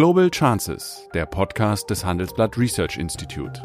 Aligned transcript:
Global 0.00 0.30
Chances, 0.30 1.06
der 1.12 1.26
Podcast 1.26 1.90
des 1.90 2.06
Handelsblatt 2.06 2.56
Research 2.56 2.96
Institute. 2.96 3.60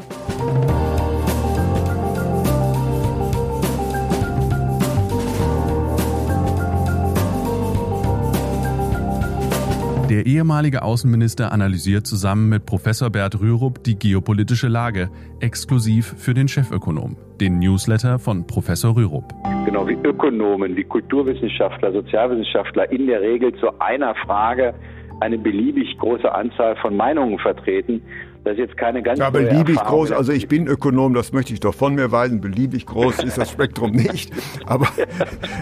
Der 10.10 10.26
ehemalige 10.26 10.82
Außenminister 10.82 11.52
analysiert 11.52 12.06
zusammen 12.06 12.50
mit 12.50 12.66
Professor 12.66 13.08
Bert 13.08 13.40
Rürup 13.40 13.82
die 13.82 13.98
geopolitische 13.98 14.68
Lage, 14.68 15.08
exklusiv 15.40 16.16
für 16.18 16.34
den 16.34 16.48
Chefökonom, 16.48 17.16
den 17.40 17.60
Newsletter 17.60 18.18
von 18.18 18.46
Professor 18.46 18.94
Rürup. 18.94 19.32
Genau 19.64 19.88
wie 19.88 19.94
Ökonomen, 20.04 20.76
wie 20.76 20.84
Kulturwissenschaftler, 20.84 21.92
Sozialwissenschaftler 21.92 22.92
in 22.92 23.06
der 23.06 23.22
Regel 23.22 23.54
zu 23.58 23.68
einer 23.80 24.14
Frage 24.16 24.74
eine 25.20 25.38
beliebig 25.38 25.96
große 25.98 26.32
Anzahl 26.32 26.76
von 26.76 26.96
Meinungen 26.96 27.38
vertreten. 27.38 28.02
Das 28.44 28.52
ist 28.52 28.58
jetzt 28.60 28.76
keine 28.76 29.02
ganz 29.02 29.18
Ja, 29.18 29.30
beliebig 29.30 29.76
groß, 29.76 30.12
also 30.12 30.32
ich 30.32 30.46
bin 30.46 30.68
Ökonom, 30.68 31.14
das 31.14 31.32
möchte 31.32 31.52
ich 31.52 31.58
doch 31.58 31.74
von 31.74 31.96
mir 31.96 32.12
weisen. 32.12 32.40
Beliebig 32.40 32.86
groß 32.86 33.24
ist 33.24 33.38
das 33.38 33.50
Spektrum 33.50 33.90
nicht, 33.90 34.32
aber 34.66 34.86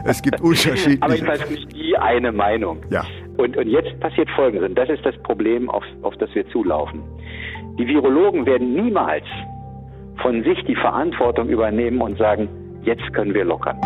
es 0.04 0.20
gibt 0.20 0.42
unterschiedliche. 0.42 1.02
Aber 1.02 1.14
jedenfalls 1.14 1.48
nicht 1.48 1.72
die 1.72 1.96
eine 1.96 2.30
Meinung. 2.30 2.82
Ja. 2.90 3.04
Und, 3.38 3.56
und 3.56 3.68
jetzt 3.68 3.98
passiert 4.00 4.28
Folgendes, 4.36 4.68
und 4.68 4.74
das 4.76 4.90
ist 4.90 5.04
das 5.04 5.16
Problem, 5.22 5.70
auf, 5.70 5.82
auf 6.02 6.14
das 6.18 6.28
wir 6.34 6.46
zulaufen. 6.50 7.00
Die 7.78 7.86
Virologen 7.86 8.44
werden 8.44 8.74
niemals 8.74 9.24
von 10.20 10.44
sich 10.44 10.62
die 10.68 10.76
Verantwortung 10.76 11.48
übernehmen 11.48 12.00
und 12.02 12.18
sagen, 12.18 12.48
jetzt 12.82 13.12
können 13.14 13.32
wir 13.32 13.44
lockern. 13.44 13.78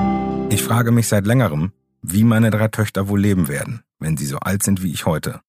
Ich 0.50 0.62
frage 0.62 0.90
mich 0.90 1.06
seit 1.06 1.24
längerem, 1.24 1.72
wie 2.02 2.24
meine 2.24 2.50
drei 2.50 2.68
Töchter 2.68 3.08
wohl 3.08 3.20
leben 3.20 3.48
werden, 3.48 3.82
wenn 4.00 4.16
sie 4.16 4.26
so 4.26 4.38
alt 4.38 4.62
sind 4.62 4.82
wie 4.82 4.92
ich 4.92 5.06
heute. 5.06 5.40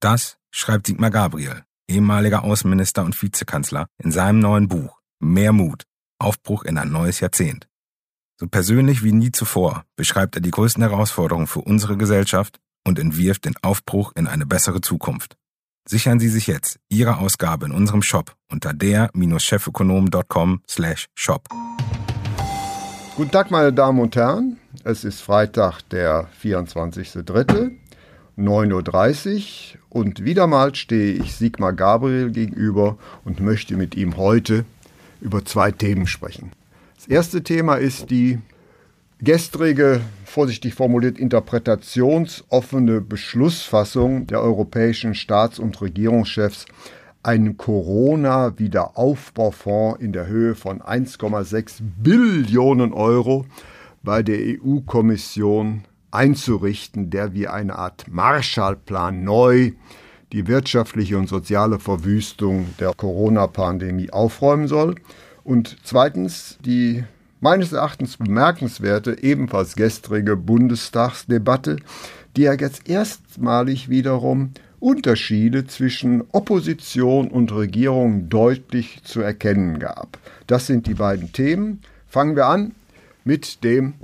Das 0.00 0.38
schreibt 0.50 0.86
Sigmar 0.86 1.10
Gabriel, 1.10 1.62
ehemaliger 1.86 2.42
Außenminister 2.42 3.04
und 3.04 3.20
Vizekanzler, 3.20 3.86
in 4.02 4.10
seinem 4.10 4.38
neuen 4.38 4.66
Buch 4.66 4.98
Mehr 5.22 5.52
Mut, 5.52 5.84
Aufbruch 6.18 6.64
in 6.64 6.78
ein 6.78 6.90
neues 6.90 7.20
Jahrzehnt. 7.20 7.68
So 8.38 8.46
persönlich 8.46 9.04
wie 9.04 9.12
nie 9.12 9.30
zuvor 9.32 9.84
beschreibt 9.96 10.34
er 10.36 10.40
die 10.40 10.50
größten 10.50 10.82
Herausforderungen 10.82 11.46
für 11.46 11.60
unsere 11.60 11.98
Gesellschaft 11.98 12.58
und 12.86 12.98
entwirft 12.98 13.44
den 13.44 13.54
Aufbruch 13.60 14.12
in 14.16 14.26
eine 14.26 14.46
bessere 14.46 14.80
Zukunft. 14.80 15.36
Sichern 15.86 16.18
Sie 16.18 16.30
sich 16.30 16.46
jetzt 16.46 16.80
Ihre 16.88 17.18
Ausgabe 17.18 17.66
in 17.66 17.72
unserem 17.72 18.02
Shop 18.02 18.34
unter 18.50 18.72
der-chefökonom.com 18.72 20.62
slash 20.66 21.08
shop. 21.14 21.46
Guten 23.16 23.30
Tag, 23.30 23.50
meine 23.50 23.74
Damen 23.74 24.00
und 24.00 24.16
Herren. 24.16 24.58
Es 24.82 25.04
ist 25.04 25.20
Freitag, 25.20 25.82
der 25.90 26.30
24.03., 26.42 27.79
9.30 28.40 29.36
Uhr 29.36 29.42
und 29.90 30.24
wieder 30.24 30.46
mal 30.46 30.74
stehe 30.74 31.12
ich 31.12 31.34
Sigmar 31.34 31.72
Gabriel 31.72 32.30
gegenüber 32.30 32.96
und 33.24 33.40
möchte 33.40 33.76
mit 33.76 33.96
ihm 33.96 34.16
heute 34.16 34.64
über 35.20 35.44
zwei 35.44 35.70
Themen 35.70 36.06
sprechen. 36.06 36.52
Das 36.96 37.06
erste 37.06 37.42
Thema 37.42 37.76
ist 37.76 38.10
die 38.10 38.38
gestrige, 39.20 40.00
vorsichtig 40.24 40.74
formuliert, 40.74 41.18
interpretationsoffene 41.18 43.00
Beschlussfassung 43.00 44.26
der 44.26 44.40
europäischen 44.40 45.14
Staats- 45.14 45.58
und 45.58 45.80
Regierungschefs, 45.80 46.66
einen 47.22 47.56
Corona-Wiederaufbaufonds 47.58 50.00
in 50.00 50.12
der 50.12 50.26
Höhe 50.26 50.54
von 50.54 50.80
1,6 50.80 51.80
Billionen 52.02 52.94
Euro 52.94 53.44
bei 54.02 54.22
der 54.22 54.38
EU-Kommission 54.38 55.84
einzurichten, 56.10 57.10
der 57.10 57.34
wie 57.34 57.48
eine 57.48 57.76
Art 57.76 58.06
Marshallplan 58.08 59.24
neu 59.24 59.72
die 60.32 60.46
wirtschaftliche 60.46 61.18
und 61.18 61.28
soziale 61.28 61.78
Verwüstung 61.78 62.66
der 62.78 62.92
Corona-Pandemie 62.94 64.10
aufräumen 64.10 64.68
soll. 64.68 64.94
Und 65.42 65.76
zweitens 65.82 66.58
die 66.64 67.04
meines 67.40 67.72
Erachtens 67.72 68.18
bemerkenswerte, 68.18 69.22
ebenfalls 69.22 69.74
gestrige 69.74 70.36
Bundestagsdebatte, 70.36 71.76
die 72.36 72.42
ja 72.42 72.52
jetzt 72.52 72.88
erstmalig 72.88 73.88
wiederum 73.88 74.50
Unterschiede 74.78 75.66
zwischen 75.66 76.22
Opposition 76.32 77.28
und 77.28 77.52
Regierung 77.52 78.28
deutlich 78.28 79.02
zu 79.04 79.20
erkennen 79.20 79.78
gab. 79.78 80.18
Das 80.46 80.66
sind 80.66 80.86
die 80.86 80.94
beiden 80.94 81.32
Themen. 81.32 81.80
Fangen 82.08 82.36
wir 82.36 82.46
an 82.46 82.72
mit 83.24 83.62
dem 83.62 83.94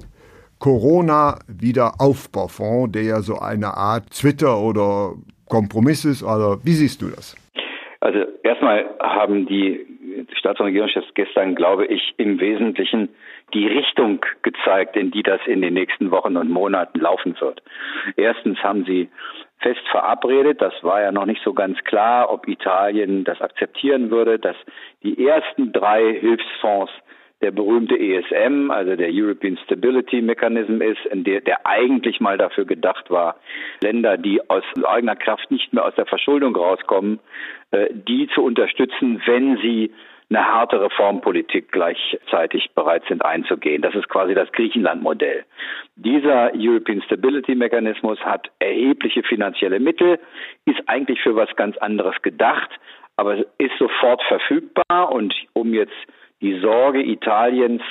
Corona-Wiederaufbaufonds, 0.66 2.90
der 2.90 3.04
ja 3.04 3.20
so 3.20 3.38
eine 3.38 3.68
Art 3.68 4.10
Twitter 4.10 4.58
oder 4.58 5.12
Kompromiss 5.48 6.04
ist. 6.04 6.24
Also, 6.24 6.58
wie 6.64 6.72
siehst 6.72 7.00
du 7.02 7.08
das? 7.08 7.36
Also 8.00 8.24
erstmal 8.42 8.84
haben 9.00 9.46
die 9.46 9.86
Staats- 10.36 10.58
und 10.58 10.66
Regierungschefs 10.66 11.14
gestern, 11.14 11.54
glaube 11.54 11.86
ich, 11.86 12.14
im 12.16 12.40
Wesentlichen 12.40 13.10
die 13.54 13.68
Richtung 13.68 14.26
gezeigt, 14.42 14.96
in 14.96 15.12
die 15.12 15.22
das 15.22 15.38
in 15.46 15.62
den 15.62 15.74
nächsten 15.74 16.10
Wochen 16.10 16.36
und 16.36 16.50
Monaten 16.50 16.98
laufen 16.98 17.40
wird. 17.40 17.62
Erstens 18.16 18.58
haben 18.58 18.84
sie 18.86 19.08
fest 19.60 19.86
verabredet, 19.92 20.60
das 20.60 20.74
war 20.82 21.00
ja 21.00 21.12
noch 21.12 21.26
nicht 21.26 21.44
so 21.44 21.54
ganz 21.54 21.78
klar, 21.84 22.28
ob 22.28 22.48
Italien 22.48 23.22
das 23.22 23.40
akzeptieren 23.40 24.10
würde, 24.10 24.40
dass 24.40 24.56
die 25.04 25.28
ersten 25.28 25.72
drei 25.72 26.14
Hilfsfonds 26.14 26.90
der 27.42 27.50
berühmte 27.50 27.98
ESM, 27.98 28.70
also 28.70 28.96
der 28.96 29.10
European 29.12 29.58
Stability 29.64 30.22
Mechanism 30.22 30.80
ist, 30.80 31.04
in 31.06 31.24
der, 31.24 31.42
der 31.42 31.66
eigentlich 31.66 32.20
mal 32.20 32.38
dafür 32.38 32.64
gedacht 32.64 33.10
war, 33.10 33.36
Länder, 33.82 34.16
die 34.16 34.40
aus 34.48 34.64
eigener 34.84 35.16
Kraft 35.16 35.50
nicht 35.50 35.72
mehr 35.72 35.84
aus 35.84 35.94
der 35.96 36.06
Verschuldung 36.06 36.56
rauskommen, 36.56 37.20
äh, 37.72 37.88
die 37.92 38.28
zu 38.34 38.42
unterstützen, 38.42 39.20
wenn 39.26 39.58
sie 39.58 39.92
eine 40.28 40.44
harte 40.44 40.80
Reformpolitik 40.80 41.70
gleichzeitig 41.70 42.70
bereit 42.74 43.04
sind 43.08 43.24
einzugehen. 43.24 43.82
Das 43.82 43.94
ist 43.94 44.08
quasi 44.08 44.34
das 44.34 44.50
Griechenland-Modell. 44.52 45.44
Dieser 45.94 46.52
European 46.54 47.00
Stability 47.02 47.54
Mechanismus 47.54 48.18
hat 48.20 48.50
erhebliche 48.58 49.22
finanzielle 49.22 49.78
Mittel, 49.78 50.18
ist 50.64 50.80
eigentlich 50.86 51.20
für 51.20 51.36
was 51.36 51.54
ganz 51.54 51.76
anderes 51.76 52.20
gedacht, 52.22 52.70
aber 53.16 53.36
ist 53.58 53.78
sofort 53.78 54.22
verfügbar 54.24 55.12
und 55.12 55.32
um 55.52 55.72
jetzt 55.72 55.94
die 56.40 56.58
Sorge 56.60 57.02
Italiens 57.02 57.82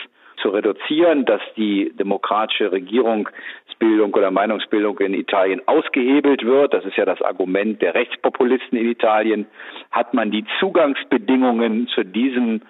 zu 0.41 0.50
reduzieren, 0.50 1.25
dass 1.25 1.41
die 1.56 1.91
demokratische 1.97 2.72
Regierungsbildung 2.72 4.13
oder 4.13 4.31
Meinungsbildung 4.31 5.00
in 5.00 5.13
Italien 5.13 5.61
ausgehebelt 5.66 6.45
wird, 6.45 6.73
das 6.73 6.85
ist 6.85 6.97
ja 6.97 7.05
das 7.05 7.22
Argument 7.22 7.81
der 7.81 7.95
Rechtspopulisten 7.95 8.78
in 8.78 8.89
Italien, 8.89 9.47
hat 9.91 10.13
man 10.13 10.31
die 10.31 10.45
Zugangsbedingungen 10.59 11.88
zu 11.88 12.03
diesem 12.03 12.61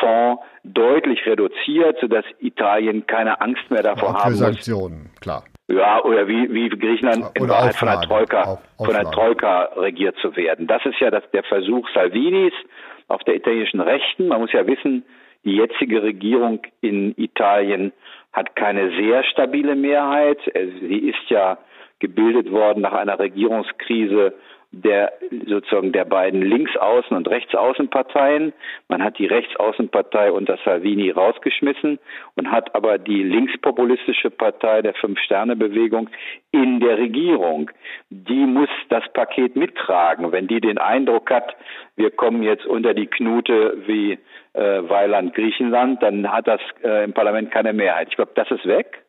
Fonds 0.00 0.42
deutlich 0.64 1.24
reduziert, 1.26 1.98
sodass 2.00 2.24
Italien 2.40 3.06
keine 3.06 3.40
Angst 3.40 3.70
mehr 3.70 3.82
davor 3.82 4.14
haben 4.14 4.30
für 4.30 4.36
Sanktionen, 4.36 5.02
muss. 5.10 5.20
klar. 5.20 5.44
Ja, 5.70 6.02
oder 6.02 6.26
wie, 6.26 6.50
wie 6.50 6.70
Griechenland 6.70 7.26
in 7.34 7.46
Wahrheit 7.46 7.74
von 7.74 7.88
der 7.88 8.00
Troika, 8.00 8.42
auf, 8.42 8.60
von 8.78 8.94
der 8.94 9.10
Troika 9.10 9.64
regiert 9.76 10.16
zu 10.22 10.34
werden. 10.34 10.66
Das 10.66 10.84
ist 10.86 10.98
ja 10.98 11.10
das, 11.10 11.22
der 11.32 11.42
Versuch 11.42 11.86
Salvinis 11.92 12.54
auf 13.08 13.24
der 13.24 13.36
italienischen 13.36 13.80
Rechten. 13.80 14.28
Man 14.28 14.40
muss 14.40 14.52
ja 14.52 14.66
wissen, 14.66 15.04
die 15.44 15.56
jetzige 15.56 16.02
Regierung 16.02 16.60
in 16.80 17.14
Italien 17.16 17.92
hat 18.32 18.54
keine 18.56 18.90
sehr 18.96 19.24
stabile 19.24 19.74
Mehrheit. 19.74 20.38
Sie 20.80 20.98
ist 20.98 21.30
ja 21.30 21.58
gebildet 22.00 22.50
worden 22.50 22.82
nach 22.82 22.92
einer 22.92 23.18
Regierungskrise 23.18 24.34
der 24.70 25.12
sozusagen 25.46 25.92
der 25.92 26.04
beiden 26.04 26.42
Linksaußen- 26.42 27.14
und 27.14 27.26
Rechtsaußenparteien. 27.28 28.52
Man 28.88 29.02
hat 29.02 29.18
die 29.18 29.26
Rechtsaußenpartei 29.26 30.30
unter 30.30 30.58
Salvini 30.64 31.10
rausgeschmissen 31.10 31.98
und 32.36 32.50
hat 32.50 32.74
aber 32.74 32.98
die 32.98 33.22
linkspopulistische 33.22 34.30
Partei 34.30 34.82
der 34.82 34.94
Fünf-Sterne-Bewegung 34.94 36.10
in 36.52 36.80
der 36.80 36.98
Regierung. 36.98 37.70
Die 38.10 38.44
muss 38.46 38.68
das 38.90 39.04
Paket 39.14 39.56
mittragen. 39.56 40.32
Wenn 40.32 40.48
die 40.48 40.60
den 40.60 40.78
Eindruck 40.78 41.30
hat, 41.30 41.56
wir 41.96 42.10
kommen 42.10 42.42
jetzt 42.42 42.66
unter 42.66 42.92
die 42.92 43.06
Knute 43.06 43.78
wie 43.86 44.18
äh, 44.52 44.88
Weiland 44.88 45.34
Griechenland, 45.34 46.02
dann 46.02 46.30
hat 46.30 46.46
das 46.46 46.60
äh, 46.84 47.04
im 47.04 47.14
Parlament 47.14 47.50
keine 47.50 47.72
Mehrheit. 47.72 48.08
Ich 48.10 48.16
glaube, 48.16 48.32
das 48.34 48.50
ist 48.50 48.66
weg. 48.66 49.02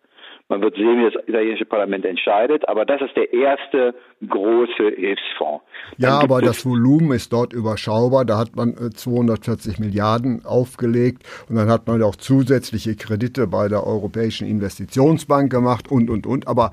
Man 0.49 0.61
wird 0.61 0.75
sehen, 0.75 0.97
wie 0.97 1.11
das 1.11 1.27
italienische 1.27 1.65
Parlament 1.65 2.05
entscheidet, 2.05 2.67
aber 2.67 2.83
das 2.83 3.01
ist 3.01 3.15
der 3.15 3.31
erste 3.31 3.93
große 4.27 4.95
Hilfsfonds. 4.95 5.63
Ja, 5.97 6.19
aber 6.19 6.41
das 6.41 6.65
Volumen 6.65 7.11
ist 7.11 7.31
dort 7.31 7.53
überschaubar. 7.53 8.25
Da 8.25 8.39
hat 8.39 8.55
man 8.55 8.73
240 8.73 9.77
Milliarden 9.77 10.43
aufgelegt 10.43 11.21
und 11.49 11.55
dann 11.55 11.69
hat 11.69 11.85
man 11.85 12.01
auch 12.01 12.15
zusätzliche 12.15 12.95
Kredite 12.95 13.45
bei 13.45 13.67
der 13.67 13.85
Europäischen 13.85 14.47
Investitionsbank 14.47 15.51
gemacht 15.51 15.91
und, 15.91 16.09
und, 16.09 16.25
und. 16.25 16.47
Aber 16.47 16.71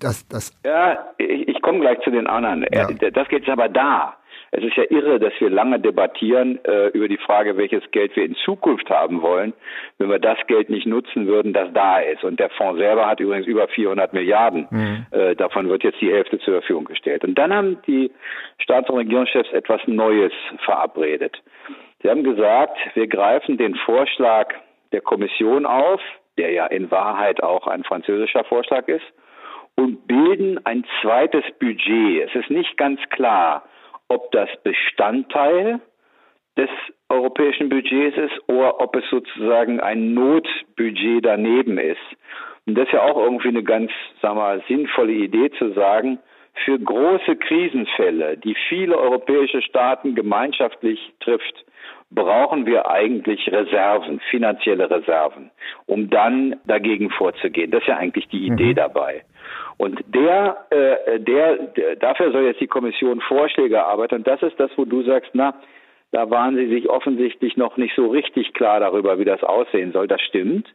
das, 0.00 0.26
das. 0.28 0.58
Ja, 0.64 0.98
ich, 1.18 1.48
ich 1.48 1.60
komme 1.60 1.80
gleich 1.80 2.00
zu 2.00 2.10
den 2.10 2.26
anderen. 2.26 2.64
Ja. 2.72 2.88
Das 3.10 3.28
geht 3.28 3.46
aber 3.48 3.68
da. 3.68 4.17
Es 4.50 4.64
ist 4.64 4.76
ja 4.76 4.84
irre, 4.88 5.18
dass 5.18 5.32
wir 5.38 5.50
lange 5.50 5.78
debattieren 5.78 6.58
äh, 6.64 6.88
über 6.88 7.08
die 7.08 7.18
Frage, 7.18 7.56
welches 7.56 7.82
Geld 7.90 8.16
wir 8.16 8.24
in 8.24 8.34
Zukunft 8.36 8.88
haben 8.88 9.20
wollen, 9.20 9.52
wenn 9.98 10.08
wir 10.08 10.18
das 10.18 10.38
Geld 10.46 10.70
nicht 10.70 10.86
nutzen 10.86 11.26
würden, 11.26 11.52
das 11.52 11.72
da 11.74 11.98
ist. 11.98 12.24
Und 12.24 12.40
der 12.40 12.50
Fonds 12.50 12.78
selber 12.78 13.06
hat 13.06 13.20
übrigens 13.20 13.46
über 13.46 13.68
400 13.68 14.12
Milliarden. 14.12 14.66
Mhm. 14.70 15.06
Äh, 15.10 15.36
davon 15.36 15.68
wird 15.68 15.84
jetzt 15.84 16.00
die 16.00 16.10
Hälfte 16.10 16.38
zur 16.38 16.54
Verfügung 16.54 16.86
gestellt. 16.86 17.24
Und 17.24 17.34
dann 17.36 17.52
haben 17.52 17.78
die 17.86 18.10
Staats- 18.58 18.88
und 18.88 18.96
Regierungschefs 18.96 19.52
etwas 19.52 19.80
Neues 19.86 20.32
verabredet. 20.64 21.42
Sie 22.02 22.08
haben 22.08 22.24
gesagt, 22.24 22.78
wir 22.94 23.06
greifen 23.06 23.58
den 23.58 23.74
Vorschlag 23.74 24.54
der 24.92 25.00
Kommission 25.00 25.66
auf, 25.66 26.00
der 26.38 26.52
ja 26.52 26.66
in 26.66 26.90
Wahrheit 26.90 27.42
auch 27.42 27.66
ein 27.66 27.84
französischer 27.84 28.44
Vorschlag 28.44 28.88
ist, 28.88 29.04
und 29.74 30.06
bilden 30.06 30.64
ein 30.64 30.84
zweites 31.02 31.44
Budget. 31.60 32.28
Es 32.28 32.34
ist 32.34 32.50
nicht 32.50 32.76
ganz 32.76 33.00
klar, 33.10 33.64
ob 34.08 34.30
das 34.32 34.48
Bestandteil 34.62 35.80
des 36.56 36.70
europäischen 37.08 37.68
Budgets 37.68 38.16
ist 38.16 38.48
oder 38.48 38.80
ob 38.80 38.96
es 38.96 39.04
sozusagen 39.10 39.80
ein 39.80 40.14
Notbudget 40.14 41.24
daneben 41.24 41.78
ist. 41.78 41.98
Und 42.66 42.74
das 42.74 42.86
ist 42.86 42.92
ja 42.92 43.02
auch 43.02 43.16
irgendwie 43.16 43.48
eine 43.48 43.62
ganz, 43.62 43.90
sagen 44.20 44.36
wir 44.36 44.42
mal, 44.42 44.62
sinnvolle 44.68 45.12
Idee 45.12 45.50
zu 45.52 45.72
sagen, 45.72 46.18
für 46.64 46.78
große 46.78 47.36
Krisenfälle, 47.36 48.36
die 48.36 48.56
viele 48.68 48.98
europäische 48.98 49.62
Staaten 49.62 50.14
gemeinschaftlich 50.14 51.12
trifft, 51.20 51.64
brauchen 52.10 52.66
wir 52.66 52.90
eigentlich 52.90 53.50
Reserven, 53.52 54.20
finanzielle 54.30 54.90
Reserven, 54.90 55.50
um 55.86 56.10
dann 56.10 56.56
dagegen 56.66 57.10
vorzugehen. 57.10 57.70
Das 57.70 57.82
ist 57.82 57.88
ja 57.88 57.96
eigentlich 57.96 58.28
die 58.28 58.46
Idee 58.46 58.70
mhm. 58.70 58.76
dabei. 58.76 59.24
Und 59.78 60.04
der, 60.08 60.66
äh, 60.70 61.20
der, 61.20 61.56
der, 61.68 61.96
dafür 61.96 62.32
soll 62.32 62.42
jetzt 62.42 62.60
die 62.60 62.66
Kommission 62.66 63.20
Vorschläge 63.20 63.76
erarbeiten. 63.76 64.16
Und 64.16 64.26
das 64.26 64.42
ist 64.42 64.58
das, 64.58 64.70
wo 64.76 64.84
du 64.84 65.02
sagst, 65.02 65.30
na, 65.34 65.54
da 66.10 66.28
waren 66.30 66.56
sie 66.56 66.68
sich 66.68 66.88
offensichtlich 66.88 67.56
noch 67.56 67.76
nicht 67.76 67.94
so 67.94 68.08
richtig 68.08 68.54
klar 68.54 68.80
darüber, 68.80 69.18
wie 69.18 69.24
das 69.24 69.42
aussehen 69.42 69.92
soll. 69.92 70.08
Das 70.08 70.20
stimmt. 70.20 70.68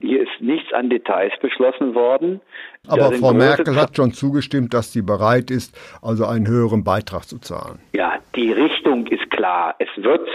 Hier 0.00 0.22
ist 0.22 0.40
nichts 0.40 0.72
an 0.72 0.90
Details 0.90 1.32
beschlossen 1.40 1.94
worden. 1.94 2.40
Aber 2.88 3.12
Frau 3.12 3.32
Merkel 3.32 3.76
hat 3.76 3.96
schon 3.96 4.12
zugestimmt, 4.12 4.74
dass 4.74 4.92
sie 4.92 5.02
bereit 5.02 5.50
ist, 5.50 5.76
also 6.02 6.26
einen 6.26 6.46
höheren 6.46 6.84
Beitrag 6.84 7.24
zu 7.24 7.38
zahlen. 7.38 7.78
Ja, 7.94 8.18
die 8.34 8.52
Richtung 8.52 9.06
ist 9.06 9.30
klar. 9.30 9.76
Es 9.78 9.88
wird 9.96 10.28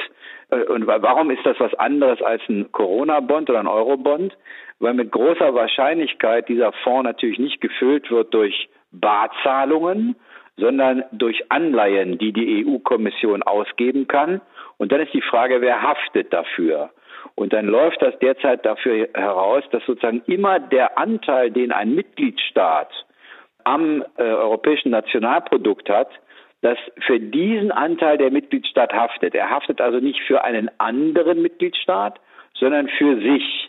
äh, 0.49 0.63
und 0.63 0.87
warum 0.87 1.31
ist 1.31 1.45
das 1.45 1.59
was 1.59 1.73
anderes 1.75 2.21
als 2.21 2.41
ein 2.49 2.71
Corona-Bond 2.71 3.49
oder 3.49 3.59
ein 3.59 3.67
Euro-Bond? 3.67 4.37
Weil 4.79 4.93
mit 4.93 5.11
großer 5.11 5.53
Wahrscheinlichkeit 5.53 6.49
dieser 6.49 6.71
Fonds 6.83 7.03
natürlich 7.03 7.39
nicht 7.39 7.61
gefüllt 7.61 8.11
wird 8.11 8.33
durch 8.33 8.69
Barzahlungen, 8.91 10.15
sondern 10.57 11.03
durch 11.11 11.51
Anleihen, 11.51 12.17
die 12.17 12.33
die 12.33 12.65
EU-Kommission 12.65 13.43
ausgeben 13.43 14.07
kann. 14.07 14.41
Und 14.77 14.91
dann 14.91 15.01
ist 15.01 15.13
die 15.13 15.21
Frage, 15.21 15.61
wer 15.61 15.81
haftet 15.81 16.33
dafür? 16.33 16.89
Und 17.35 17.53
dann 17.53 17.67
läuft 17.67 18.01
das 18.01 18.17
derzeit 18.19 18.65
dafür 18.65 19.09
heraus, 19.13 19.63
dass 19.71 19.85
sozusagen 19.85 20.23
immer 20.25 20.59
der 20.59 20.97
Anteil, 20.97 21.51
den 21.51 21.71
ein 21.71 21.93
Mitgliedstaat 21.93 22.89
am 23.63 24.03
äh, 24.17 24.23
europäischen 24.23 24.91
Nationalprodukt 24.91 25.89
hat, 25.89 26.09
dass 26.61 26.77
für 27.05 27.19
diesen 27.19 27.71
Anteil 27.71 28.17
der 28.17 28.31
Mitgliedstaat 28.31 28.93
haftet. 28.93 29.35
Er 29.35 29.49
haftet 29.49 29.81
also 29.81 29.99
nicht 29.99 30.21
für 30.21 30.43
einen 30.43 30.71
anderen 30.79 31.41
Mitgliedstaat, 31.41 32.19
sondern 32.55 32.87
für 32.87 33.17
sich. 33.21 33.66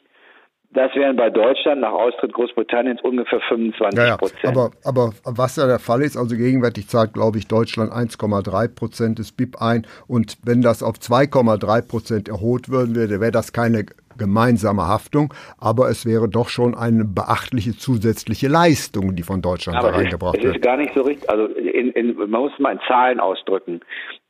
Das 0.75 0.94
wären 0.94 1.17
bei 1.17 1.31
Deutschland 1.31 1.81
nach 1.81 1.93
Austritt 1.93 2.35
Großbritanniens 2.35 3.00
ungefähr 3.03 3.41
25 3.49 4.19
Prozent. 4.19 4.43
Ja, 4.43 4.50
ja. 4.50 4.50
Aber, 4.50 4.70
aber 4.85 5.12
was 5.25 5.56
ja 5.56 5.67
der 5.67 5.79
Fall 5.79 6.03
ist, 6.03 6.17
also 6.17 6.37
gegenwärtig 6.37 6.88
zahlt, 6.88 7.15
glaube 7.15 7.38
ich, 7.38 7.49
Deutschland 7.49 7.91
1,3 7.91 8.69
Prozent 8.69 9.19
des 9.19 9.32
BIP 9.32 9.62
ein. 9.62 9.87
Und 10.06 10.37
wenn 10.44 10.61
das 10.61 10.82
auf 10.82 10.97
2,3 10.97 11.88
Prozent 11.88 12.29
erholt 12.29 12.69
würden 12.69 12.94
würde, 12.94 13.19
wäre 13.20 13.32
das 13.32 13.55
keine 13.55 13.87
gemeinsame 14.19 14.87
Haftung, 14.87 15.32
aber 15.59 15.88
es 15.88 16.05
wäre 16.05 16.29
doch 16.29 16.49
schon 16.49 16.75
eine 16.75 17.05
beachtliche 17.05 17.73
zusätzliche 17.73 18.49
Leistung, 18.49 19.15
die 19.17 19.23
von 19.23 19.41
Deutschland 19.41 19.79
aber 19.79 19.93
da 19.93 19.97
reingebracht 19.97 20.35
wird. 20.35 20.44
Es 20.44 20.56
ist 20.56 20.62
gar 20.62 20.76
nicht 20.76 20.93
so 20.94 21.03
richtig, 21.03 21.29
also 21.31 21.47
in, 21.47 21.91
in, 21.93 22.17
man 22.17 22.43
muss 22.43 22.59
mal 22.59 22.73
in 22.73 22.81
Zahlen 22.87 23.20
ausdrücken. 23.20 23.81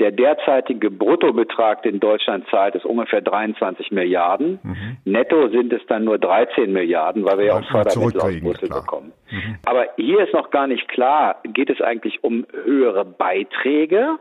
Der 0.01 0.13
derzeitige 0.13 0.91
Bruttobetrag, 0.91 1.83
den 1.83 1.99
Deutschland 1.99 2.47
zahlt, 2.51 2.75
ist 2.75 2.85
ungefähr 2.85 3.21
23 3.21 3.91
Milliarden. 3.91 4.61
Mhm. 4.63 4.97
Netto 5.05 5.49
sind 5.49 5.73
es 5.73 5.83
dann 5.89 6.05
nur 6.05 6.19
13 6.19 6.73
Milliarden, 6.73 7.25
weil 7.25 7.39
wir 7.39 7.45
ja 7.47 7.59
auch 7.59 7.71
Fördermittel 7.71 8.21
aus 8.21 8.41
Brüssel 8.41 8.69
bekommen. 8.69 9.13
Mhm. 9.31 9.57
Aber 9.65 9.87
hier 9.97 10.25
ist 10.25 10.33
noch 10.33 10.51
gar 10.51 10.67
nicht 10.67 10.89
klar, 10.89 11.37
geht 11.43 11.71
es 11.71 11.81
eigentlich 11.81 12.23
um 12.23 12.47
höhere 12.65 13.05
Beiträge, 13.05 14.19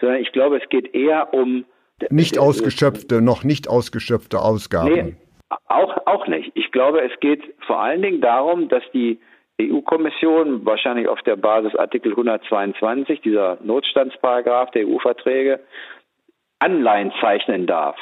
sondern 0.00 0.20
ich 0.20 0.32
glaube, 0.32 0.56
es 0.56 0.68
geht 0.68 0.94
eher 0.94 1.34
um 1.34 1.64
nicht 2.10 2.38
ausgeschöpfte, 2.38 3.20
noch 3.20 3.44
nicht 3.44 3.68
ausgeschöpfte 3.68 4.40
Ausgaben. 4.40 4.92
Nee, 4.92 5.14
auch, 5.68 6.06
auch 6.06 6.26
nicht. 6.26 6.52
Ich 6.54 6.70
glaube, 6.72 7.02
es 7.02 7.18
geht 7.20 7.42
vor 7.66 7.80
allen 7.80 8.02
Dingen 8.02 8.20
darum, 8.20 8.68
dass 8.68 8.82
die 8.92 9.18
EU-Kommission 9.60 10.64
wahrscheinlich 10.64 11.08
auf 11.08 11.20
der 11.22 11.36
Basis 11.36 11.74
Artikel 11.76 12.12
122, 12.12 13.20
dieser 13.20 13.58
Notstandsparagraph 13.62 14.70
der 14.70 14.86
EU-Verträge, 14.86 15.60
Anleihen 16.60 17.12
zeichnen 17.20 17.66
darf, 17.66 17.96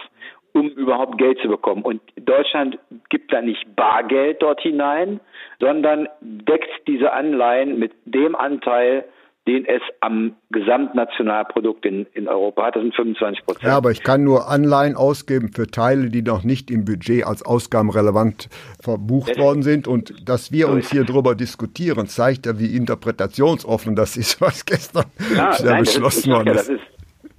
um 0.53 0.69
überhaupt 0.69 1.19
Geld 1.19 1.39
zu 1.41 1.49
bekommen. 1.49 1.83
Und 1.83 2.01
Deutschland 2.17 2.79
gibt 3.09 3.33
da 3.33 3.41
nicht 3.41 3.77
Bargeld 3.77 4.43
dort 4.43 4.61
hinein, 4.61 5.21
sondern 5.61 6.09
deckt 6.21 6.71
diese 6.87 7.13
Anleihen 7.13 7.79
mit 7.79 7.93
dem 8.05 8.35
Anteil 8.35 9.05
den 9.49 9.65
es 9.65 9.81
am 10.01 10.37
Gesamtnationalprodukt 10.51 11.87
in, 11.87 12.05
in 12.13 12.29
Europa 12.29 12.67
hat. 12.67 12.77
Das 12.77 12.83
sind 12.83 12.95
25 12.95 13.47
Prozent. 13.47 13.65
Ja, 13.65 13.79
aber 13.79 13.91
ich 13.91 14.03
kann 14.03 14.23
nur 14.23 14.49
Anleihen 14.49 14.95
ausgeben 14.95 15.49
für 15.49 15.67
Teile, 15.67 16.11
die 16.11 16.21
noch 16.21 16.45
nicht 16.45 16.71
im 16.71 16.85
Budget 16.85 17.27
als 17.27 17.45
ausgabenrelevant 17.45 18.51
verbucht 18.79 19.31
das 19.31 19.39
worden 19.39 19.63
sind. 19.63 19.89
Und 19.89 20.29
dass 20.29 20.53
wir 20.53 20.69
uns 20.69 20.91
hier 20.91 21.05
drüber 21.05 21.35
diskutieren, 21.35 22.07
zeigt 22.09 22.45
ja, 22.45 22.59
wie 22.59 22.77
interpretationsoffen 22.77 23.97
das 23.97 24.19
ist, 24.19 24.39
was 24.43 24.67
gestern 24.67 25.07
ja, 25.35 25.57
nein, 25.65 25.81
beschlossen 25.81 26.31
worden 26.31 26.49
ist. 26.49 26.69
Ja, 26.69 26.77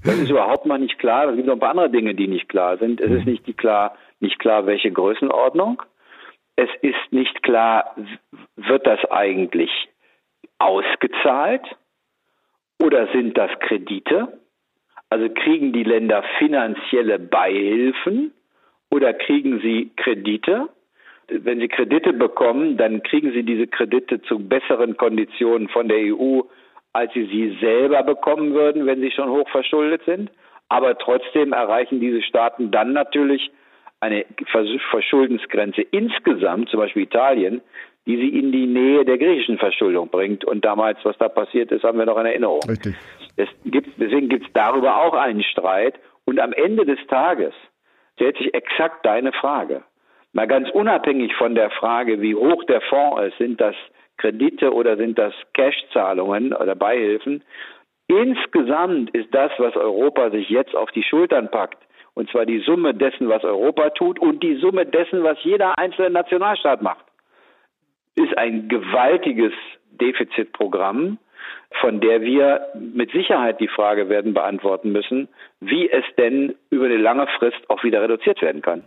das 0.03 0.19
ist. 0.19 0.31
Überhaupt 0.31 0.65
mal 0.65 0.79
nicht 0.79 0.97
klar. 0.97 1.29
Es 1.29 1.35
gibt 1.35 1.45
noch 1.45 1.53
ein 1.53 1.59
paar 1.59 1.71
andere 1.71 1.91
Dinge, 1.91 2.15
die 2.15 2.27
nicht 2.27 2.49
klar 2.49 2.79
sind. 2.79 2.99
Es 3.01 3.11
ist 3.11 3.25
mhm. 3.25 3.33
nicht, 3.33 3.45
die 3.45 3.53
klar, 3.53 3.95
nicht 4.19 4.39
klar, 4.39 4.65
welche 4.65 4.91
Größenordnung. 4.91 5.83
Es 6.55 6.69
ist 6.81 7.11
nicht 7.11 7.43
klar, 7.43 7.95
wird 8.55 8.87
das 8.87 8.99
eigentlich 9.11 9.69
ausgezahlt? 10.57 11.63
Oder 12.81 13.07
sind 13.13 13.37
das 13.37 13.51
Kredite? 13.59 14.39
Also 15.09 15.27
kriegen 15.29 15.73
die 15.73 15.83
Länder 15.83 16.23
finanzielle 16.37 17.19
Beihilfen 17.19 18.31
oder 18.89 19.13
kriegen 19.13 19.59
sie 19.59 19.91
Kredite? 19.97 20.69
Wenn 21.27 21.59
sie 21.59 21.67
Kredite 21.67 22.13
bekommen, 22.13 22.77
dann 22.77 23.03
kriegen 23.03 23.31
sie 23.33 23.43
diese 23.43 23.67
Kredite 23.67 24.21
zu 24.21 24.39
besseren 24.39 24.97
Konditionen 24.97 25.67
von 25.69 25.87
der 25.87 25.97
EU, 25.97 26.41
als 26.93 27.13
sie 27.13 27.25
sie 27.25 27.57
selber 27.59 28.03
bekommen 28.03 28.53
würden, 28.53 28.85
wenn 28.85 29.01
sie 29.01 29.11
schon 29.11 29.29
hoch 29.29 29.47
verschuldet 29.49 30.01
sind. 30.05 30.31
Aber 30.69 30.97
trotzdem 30.97 31.53
erreichen 31.53 31.99
diese 31.99 32.21
Staaten 32.21 32.71
dann 32.71 32.93
natürlich 32.93 33.51
eine 33.99 34.25
Verschuldensgrenze 34.91 35.81
insgesamt, 35.81 36.69
zum 36.69 36.79
Beispiel 36.79 37.03
Italien, 37.03 37.61
die 38.05 38.17
sie 38.17 38.39
in 38.39 38.51
die 38.51 38.65
Nähe 38.65 39.05
der 39.05 39.17
griechischen 39.17 39.57
Verschuldung 39.57 40.09
bringt. 40.09 40.45
Und 40.45 40.65
damals, 40.65 40.97
was 41.03 41.17
da 41.17 41.29
passiert 41.29 41.71
ist, 41.71 41.83
haben 41.83 41.99
wir 41.99 42.05
noch 42.05 42.17
in 42.17 42.25
Erinnerung. 42.25 42.61
Richtig. 42.67 42.95
Gibt, 43.65 43.89
deswegen 43.97 44.29
gibt 44.29 44.47
es 44.47 44.53
darüber 44.53 44.97
auch 44.97 45.13
einen 45.13 45.43
Streit. 45.43 45.99
Und 46.25 46.39
am 46.39 46.53
Ende 46.53 46.85
des 46.85 46.99
Tages 47.07 47.53
stellt 48.15 48.37
sich 48.37 48.53
exakt 48.53 49.05
deine 49.05 49.31
Frage. 49.31 49.83
Mal 50.33 50.47
ganz 50.47 50.69
unabhängig 50.71 51.33
von 51.35 51.55
der 51.55 51.69
Frage, 51.71 52.21
wie 52.21 52.35
hoch 52.35 52.63
der 52.65 52.81
Fonds 52.81 53.21
ist, 53.27 53.37
sind 53.37 53.59
das 53.61 53.75
Kredite 54.17 54.73
oder 54.73 54.97
sind 54.97 55.17
das 55.17 55.33
Cash-Zahlungen 55.53 56.53
oder 56.53 56.75
Beihilfen? 56.75 57.43
Insgesamt 58.07 59.11
ist 59.11 59.33
das, 59.33 59.51
was 59.57 59.75
Europa 59.75 60.29
sich 60.31 60.49
jetzt 60.49 60.75
auf 60.75 60.91
die 60.91 61.03
Schultern 61.03 61.49
packt, 61.49 61.77
und 62.13 62.29
zwar 62.29 62.45
die 62.45 62.59
Summe 62.59 62.93
dessen, 62.93 63.29
was 63.29 63.43
Europa 63.43 63.91
tut 63.91 64.19
und 64.19 64.43
die 64.43 64.55
Summe 64.55 64.85
dessen, 64.85 65.23
was 65.23 65.37
jeder 65.43 65.77
einzelne 65.77 66.09
Nationalstaat 66.09 66.81
macht 66.81 67.08
ist 68.19 68.37
ein 68.37 68.67
gewaltiges 68.67 69.53
Defizitprogramm, 69.91 71.17
von 71.81 72.01
der 72.01 72.21
wir 72.21 72.67
mit 72.75 73.11
Sicherheit 73.11 73.59
die 73.59 73.67
Frage 73.67 74.09
werden 74.09 74.33
beantworten 74.33 74.91
müssen, 74.91 75.27
wie 75.59 75.89
es 75.89 76.03
denn 76.17 76.55
über 76.69 76.85
eine 76.85 76.97
lange 76.97 77.27
Frist 77.37 77.69
auch 77.69 77.83
wieder 77.83 78.01
reduziert 78.01 78.41
werden 78.41 78.61
kann. 78.61 78.83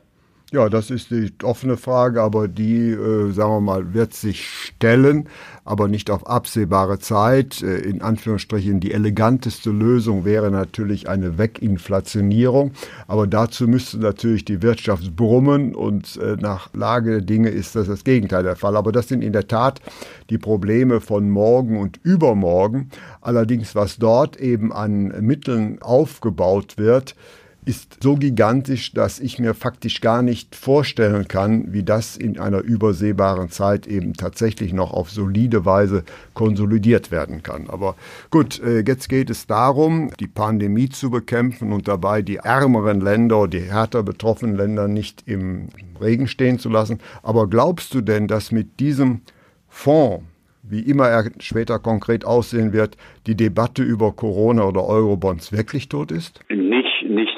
Ja, 0.52 0.68
das 0.68 0.90
ist 0.90 1.10
die 1.10 1.32
offene 1.44 1.78
Frage, 1.78 2.20
aber 2.20 2.46
die, 2.46 2.90
äh, 2.90 3.32
sagen 3.32 3.52
wir 3.52 3.60
mal, 3.62 3.94
wird 3.94 4.12
sich 4.12 4.46
stellen, 4.46 5.26
aber 5.64 5.88
nicht 5.88 6.10
auf 6.10 6.26
absehbare 6.26 6.98
Zeit. 6.98 7.62
Äh, 7.62 7.78
in 7.78 8.02
Anführungsstrichen 8.02 8.78
die 8.78 8.92
eleganteste 8.92 9.70
Lösung 9.70 10.26
wäre 10.26 10.50
natürlich 10.50 11.08
eine 11.08 11.38
Weginflationierung, 11.38 12.72
aber 13.08 13.26
dazu 13.26 13.66
müsste 13.66 13.96
natürlich 13.96 14.44
die 14.44 14.60
Wirtschaft 14.60 15.16
brummen 15.16 15.74
und 15.74 16.18
äh, 16.18 16.36
nach 16.38 16.68
Lage 16.74 17.12
der 17.12 17.22
Dinge 17.22 17.48
ist 17.48 17.74
das 17.74 17.86
das 17.86 18.04
Gegenteil 18.04 18.42
der 18.42 18.56
Fall. 18.56 18.76
Aber 18.76 18.92
das 18.92 19.08
sind 19.08 19.24
in 19.24 19.32
der 19.32 19.48
Tat 19.48 19.80
die 20.28 20.36
Probleme 20.36 21.00
von 21.00 21.30
morgen 21.30 21.78
und 21.78 21.98
übermorgen. 22.02 22.90
Allerdings, 23.22 23.74
was 23.74 23.96
dort 23.96 24.38
eben 24.38 24.70
an 24.70 25.14
Mitteln 25.22 25.80
aufgebaut 25.80 26.76
wird, 26.76 27.16
ist 27.64 28.02
so 28.02 28.16
gigantisch, 28.16 28.92
dass 28.92 29.20
ich 29.20 29.38
mir 29.38 29.54
faktisch 29.54 30.00
gar 30.00 30.22
nicht 30.22 30.56
vorstellen 30.56 31.28
kann, 31.28 31.72
wie 31.72 31.84
das 31.84 32.16
in 32.16 32.38
einer 32.38 32.58
übersehbaren 32.58 33.50
Zeit 33.50 33.86
eben 33.86 34.14
tatsächlich 34.14 34.72
noch 34.72 34.92
auf 34.92 35.10
solide 35.10 35.64
Weise 35.64 36.02
konsolidiert 36.34 37.12
werden 37.12 37.44
kann. 37.44 37.70
Aber 37.70 37.94
gut, 38.30 38.60
äh, 38.60 38.80
jetzt 38.80 39.08
geht 39.08 39.30
es 39.30 39.46
darum, 39.46 40.10
die 40.18 40.26
Pandemie 40.26 40.88
zu 40.88 41.10
bekämpfen 41.10 41.72
und 41.72 41.86
dabei 41.86 42.22
die 42.22 42.36
ärmeren 42.36 43.00
Länder, 43.00 43.46
die 43.46 43.60
härter 43.60 44.02
betroffenen 44.02 44.56
Länder 44.56 44.88
nicht 44.88 45.22
im 45.26 45.68
Regen 46.00 46.26
stehen 46.26 46.58
zu 46.58 46.68
lassen. 46.68 46.98
Aber 47.22 47.48
glaubst 47.48 47.94
du 47.94 48.00
denn, 48.00 48.26
dass 48.26 48.50
mit 48.50 48.80
diesem 48.80 49.20
Fonds, 49.68 50.24
wie 50.64 50.80
immer 50.80 51.08
er 51.08 51.30
später 51.40 51.78
konkret 51.78 52.24
aussehen 52.24 52.72
wird, 52.72 52.96
die 53.26 53.36
Debatte 53.36 53.82
über 53.82 54.12
Corona 54.12 54.64
oder 54.64 54.84
Eurobonds 54.84 55.52
wirklich 55.52 55.88
tot 55.88 56.10
ist? 56.12 56.40
Nicht 56.50 56.81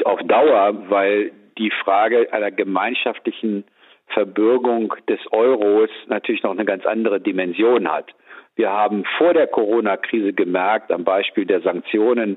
auf 0.05 0.21
Dauer, 0.23 0.91
weil 0.91 1.33
die 1.59 1.71
Frage 1.71 2.33
einer 2.33 2.51
gemeinschaftlichen 2.51 3.65
Verbürgung 4.09 4.95
des 5.09 5.21
Euros 5.33 5.91
natürlich 6.07 6.43
noch 6.43 6.53
eine 6.53 6.65
ganz 6.65 6.85
andere 6.87 7.21
Dimension 7.21 7.91
hat. 7.91 8.13
Wir 8.57 8.71
haben 8.71 9.05
vor 9.19 9.35
der 9.35 9.47
Corona-Krise 9.47 10.33
gemerkt, 10.33 10.93
am 10.93 11.05
Beispiel 11.05 11.45
der 11.45 11.61
Sanktionen 11.63 12.37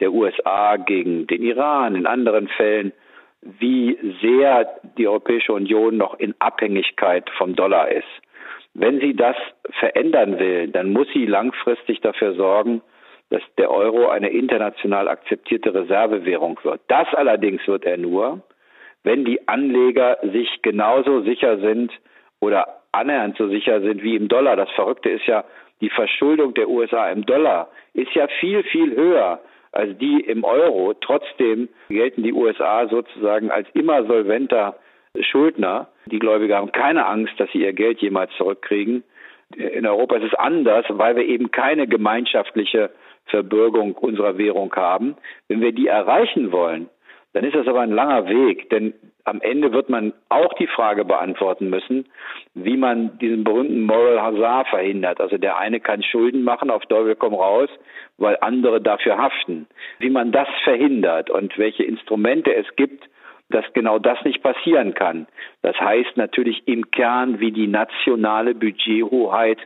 der 0.00 0.12
USA 0.12 0.76
gegen 0.76 1.26
den 1.26 1.42
Iran, 1.42 1.94
in 1.94 2.06
anderen 2.06 2.48
Fällen, 2.48 2.92
wie 3.42 3.98
sehr 4.22 4.80
die 4.96 5.06
Europäische 5.06 5.52
Union 5.52 5.96
noch 5.96 6.18
in 6.18 6.34
Abhängigkeit 6.38 7.28
vom 7.36 7.54
Dollar 7.54 7.90
ist. 7.90 8.08
Wenn 8.74 9.00
sie 9.00 9.14
das 9.14 9.36
verändern 9.78 10.38
will, 10.38 10.68
dann 10.68 10.92
muss 10.92 11.08
sie 11.12 11.26
langfristig 11.26 12.00
dafür 12.00 12.34
sorgen, 12.34 12.80
dass 13.30 13.42
der 13.58 13.70
Euro 13.70 14.08
eine 14.08 14.30
international 14.30 15.08
akzeptierte 15.08 15.74
Reservewährung 15.74 16.58
wird. 16.62 16.80
Das 16.88 17.08
allerdings 17.14 17.66
wird 17.66 17.84
er 17.84 17.98
nur, 17.98 18.42
wenn 19.04 19.24
die 19.24 19.46
Anleger 19.48 20.18
sich 20.22 20.62
genauso 20.62 21.22
sicher 21.22 21.58
sind 21.58 21.92
oder 22.40 22.82
annähernd 22.92 23.36
so 23.36 23.48
sicher 23.48 23.80
sind 23.80 24.02
wie 24.02 24.16
im 24.16 24.28
Dollar. 24.28 24.56
Das 24.56 24.70
Verrückte 24.70 25.10
ist 25.10 25.26
ja, 25.26 25.44
die 25.80 25.90
Verschuldung 25.90 26.54
der 26.54 26.68
USA 26.68 27.10
im 27.10 27.24
Dollar 27.24 27.68
ist 27.94 28.12
ja 28.14 28.26
viel, 28.40 28.62
viel 28.64 28.96
höher 28.96 29.40
als 29.72 29.96
die 29.98 30.20
im 30.20 30.44
Euro. 30.44 30.94
Trotzdem 30.94 31.68
gelten 31.88 32.22
die 32.22 32.32
USA 32.32 32.88
sozusagen 32.88 33.50
als 33.50 33.68
immer 33.74 34.04
solventer 34.04 34.76
Schuldner. 35.20 35.88
Die 36.06 36.18
Gläubiger 36.18 36.56
haben 36.56 36.72
keine 36.72 37.06
Angst, 37.06 37.34
dass 37.38 37.50
sie 37.52 37.62
ihr 37.62 37.72
Geld 37.72 38.00
jemals 38.00 38.32
zurückkriegen. 38.36 39.04
In 39.56 39.86
Europa 39.86 40.16
ist 40.16 40.32
es 40.32 40.34
anders, 40.34 40.84
weil 40.88 41.16
wir 41.16 41.24
eben 41.24 41.50
keine 41.50 41.86
gemeinschaftliche 41.86 42.90
Verbürgung 43.28 43.94
unserer 43.94 44.38
Währung 44.38 44.74
haben. 44.74 45.16
Wenn 45.48 45.60
wir 45.60 45.72
die 45.72 45.86
erreichen 45.86 46.52
wollen, 46.52 46.88
dann 47.32 47.44
ist 47.44 47.54
das 47.54 47.66
aber 47.68 47.80
ein 47.80 47.92
langer 47.92 48.28
Weg, 48.28 48.70
denn 48.70 48.94
am 49.24 49.40
Ende 49.42 49.72
wird 49.72 49.90
man 49.90 50.14
auch 50.30 50.54
die 50.54 50.66
Frage 50.66 51.04
beantworten 51.04 51.68
müssen, 51.68 52.06
wie 52.54 52.76
man 52.76 53.18
diesen 53.18 53.44
berühmten 53.44 53.82
Moral 53.82 54.22
Hazard 54.22 54.68
verhindert. 54.68 55.20
Also 55.20 55.36
der 55.36 55.58
eine 55.58 55.80
kann 55.80 56.02
Schulden 56.02 56.44
machen, 56.44 56.70
auf 56.70 56.86
Teufel 56.86 57.14
komm 57.14 57.34
raus, 57.34 57.68
weil 58.16 58.38
andere 58.40 58.80
dafür 58.80 59.18
haften. 59.18 59.66
Wie 59.98 60.10
man 60.10 60.32
das 60.32 60.48
verhindert 60.64 61.28
und 61.28 61.58
welche 61.58 61.84
Instrumente 61.84 62.54
es 62.54 62.66
gibt, 62.76 63.04
dass 63.50 63.64
genau 63.74 63.98
das 63.98 64.22
nicht 64.24 64.42
passieren 64.42 64.94
kann. 64.94 65.26
Das 65.62 65.78
heißt 65.78 66.16
natürlich 66.16 66.66
im 66.66 66.90
Kern, 66.90 67.40
wie 67.40 67.52
die 67.52 67.66
nationale 67.66 68.54
Budgethoheit 68.54 69.58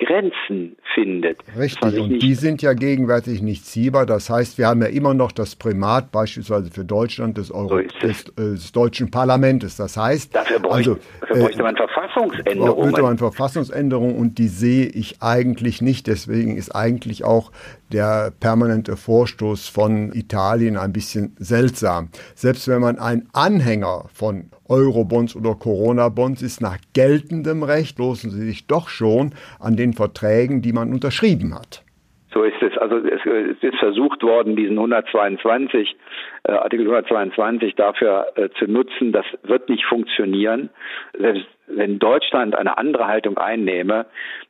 Grenzen 0.00 0.76
findet. 0.94 1.38
Richtig, 1.56 2.00
und 2.00 2.20
die 2.20 2.34
sind 2.34 2.62
ja 2.62 2.72
gegenwärtig 2.72 3.42
nicht 3.42 3.66
ziehbar. 3.66 4.06
Das 4.06 4.30
heißt, 4.30 4.58
wir 4.58 4.66
haben 4.66 4.80
ja 4.80 4.88
immer 4.88 5.14
noch 5.14 5.30
das 5.30 5.56
Primat 5.56 6.10
beispielsweise 6.10 6.70
für 6.70 6.84
Deutschland 6.84 7.36
des, 7.36 7.50
Euro 7.50 7.68
so 7.68 8.06
des, 8.06 8.28
äh, 8.30 8.32
des, 8.36 8.72
deutschen 8.72 9.10
Parlaments. 9.10 9.76
Das 9.76 9.96
heißt, 9.96 10.34
dafür 10.34 10.58
bräuchte, 10.58 10.90
also, 10.90 10.98
dafür 11.20 11.36
bräuchte 11.36 11.62
man 11.62 11.76
Verfassungsänderungen. 12.20 12.82
Bräuchte 12.82 13.02
man 13.02 13.18
Verfassungsänderungen 13.18 14.16
und 14.16 14.38
die 14.38 14.48
sehe 14.48 14.86
ich 14.86 15.22
eigentlich 15.22 15.82
nicht. 15.82 16.06
Deswegen 16.06 16.56
ist 16.56 16.74
eigentlich 16.74 17.24
auch 17.24 17.50
der 17.92 18.32
permanente 18.38 18.96
Vorstoß 18.96 19.68
von 19.68 20.12
Italien 20.12 20.76
ein 20.76 20.92
bisschen 20.92 21.34
seltsam. 21.38 22.08
Selbst 22.34 22.68
wenn 22.68 22.80
man 22.80 22.98
ein 22.98 23.28
Anhänger 23.32 24.04
von 24.12 24.50
Eurobonds 24.68 25.34
oder 25.34 25.54
Corona-Bonds 25.54 26.42
ist 26.42 26.60
nach 26.60 26.78
geltendem 26.92 27.62
Recht, 27.62 27.98
losen 27.98 28.30
sie 28.30 28.44
sich 28.44 28.66
doch 28.66 28.88
schon 28.88 29.34
an 29.58 29.76
den 29.76 29.94
Verträgen, 29.94 30.62
die 30.62 30.72
man 30.72 30.92
unterschrieben 30.92 31.54
hat. 31.54 31.82
So 32.32 32.44
ist 32.44 32.62
es. 32.62 32.69
Also 32.80 32.96
es, 32.96 33.20
ist 33.60 33.76
versucht 33.78 34.22
worden, 34.22 34.56
diesen 34.56 34.78
122, 34.78 35.96
äh, 36.44 36.52
Artikel 36.52 36.86
122 36.86 37.74
dafür 37.74 38.32
äh, 38.36 38.48
zu 38.58 38.64
nutzen. 38.66 39.12
Das 39.12 39.26
wird 39.42 39.68
nicht 39.68 39.84
funktionieren. 39.84 40.70
Selbst 41.12 41.46
wenn 41.76 41.98
Deutschland 41.98 42.56
eine 42.56 42.78
andere 42.78 43.06
Haltung 43.06 43.38
einnehme, 43.38 44.06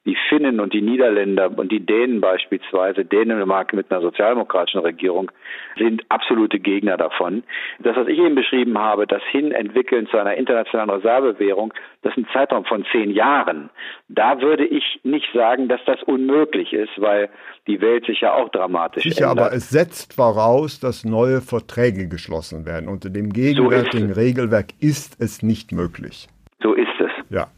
die 0.06 0.16
Finnen 0.28 0.60
und 0.60 0.72
die 0.72 0.80
Niederländer 0.80 1.50
und 1.56 1.70
die 1.70 1.84
Dänen 1.84 2.20
beispielsweise, 2.20 3.04
Dänemark 3.04 3.72
mit 3.72 3.90
einer 3.90 4.00
sozialdemokratischen 4.00 4.80
Regierung, 4.80 5.30
sind 5.76 6.04
absolute 6.08 6.58
Gegner 6.58 6.96
davon. 6.96 7.42
Das, 7.80 7.96
was 7.96 8.08
ich 8.08 8.18
eben 8.18 8.34
beschrieben 8.34 8.78
habe, 8.78 9.06
das 9.06 9.22
Hinentwickeln 9.30 10.06
zu 10.08 10.16
einer 10.16 10.34
internationalen 10.34 10.90
Reservewährung, 10.90 11.74
das 12.02 12.12
ist 12.16 12.18
ein 12.18 12.28
Zeitraum 12.32 12.64
von 12.64 12.84
zehn 12.90 13.10
Jahren. 13.10 13.70
Da 14.08 14.40
würde 14.40 14.64
ich 14.64 15.00
nicht 15.02 15.30
sagen, 15.34 15.68
dass 15.68 15.84
das 15.84 16.02
unmöglich 16.04 16.72
ist, 16.72 17.00
weil 17.00 17.28
die 17.66 17.80
Welt 17.80 18.06
sich 18.06 18.19
ja 18.20 18.34
auch 18.34 18.48
dramatisch 18.50 19.02
Sicher, 19.02 19.30
ändert. 19.30 19.46
aber 19.46 19.56
es 19.56 19.70
setzt 19.70 20.14
voraus, 20.14 20.80
dass 20.80 21.04
neue 21.04 21.40
Verträge 21.40 22.08
geschlossen 22.08 22.66
werden. 22.66 22.88
Unter 22.88 23.10
dem 23.10 23.32
gegenwärtigen 23.32 24.14
so 24.14 24.20
Regelwerk 24.20 24.68
ist 24.78 25.16
es 25.18 25.42
nicht 25.42 25.72
möglich. 25.72 26.28
So 26.62 26.74
ist 26.74 26.88
es. 27.00 27.10
Ja. 27.30 27.48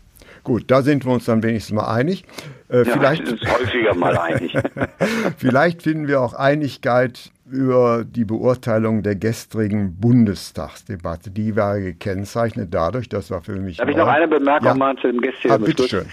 Gut, 0.45 0.65
da 0.71 0.83
sind 0.83 1.05
wir 1.05 1.13
uns 1.13 1.27
dann 1.27 1.43
wenigstens 1.43 1.77
mal 1.77 1.93
einig. 1.93 2.25
Äh, 2.69 2.79
ja, 2.79 2.85
vielleicht 2.85 3.29
häufiger 3.29 3.95
mal 3.95 4.19
einig. 4.19 4.57
vielleicht 5.39 5.83
finden 5.83 6.09
wir 6.09 6.21
auch 6.21 6.35
Einigkeit 6.35 7.31
über 7.53 8.05
die 8.05 8.25
Beurteilung 8.25 9.03
der 9.03 9.15
gestrigen 9.15 10.01
Bundestagsdebatte. 10.01 11.31
Die 11.31 11.55
war 11.55 11.79
gekennzeichnet 11.79 12.73
dadurch, 12.73 13.09
das 13.09 13.31
war 13.31 13.43
für 13.43 13.53
mich. 13.53 13.77
Darf 13.77 13.89
ich 13.89 13.97
noch 13.97 14.09
eine 14.09 14.27
Bemerkung 14.27 14.67
ja. 14.67 14.75
machen 14.75 14.99
zu 14.99 15.09
dem 15.09 15.21
gestrigen 15.21 15.55
ah, 15.55 15.59
bitte 15.59 15.89
schön. 15.89 16.07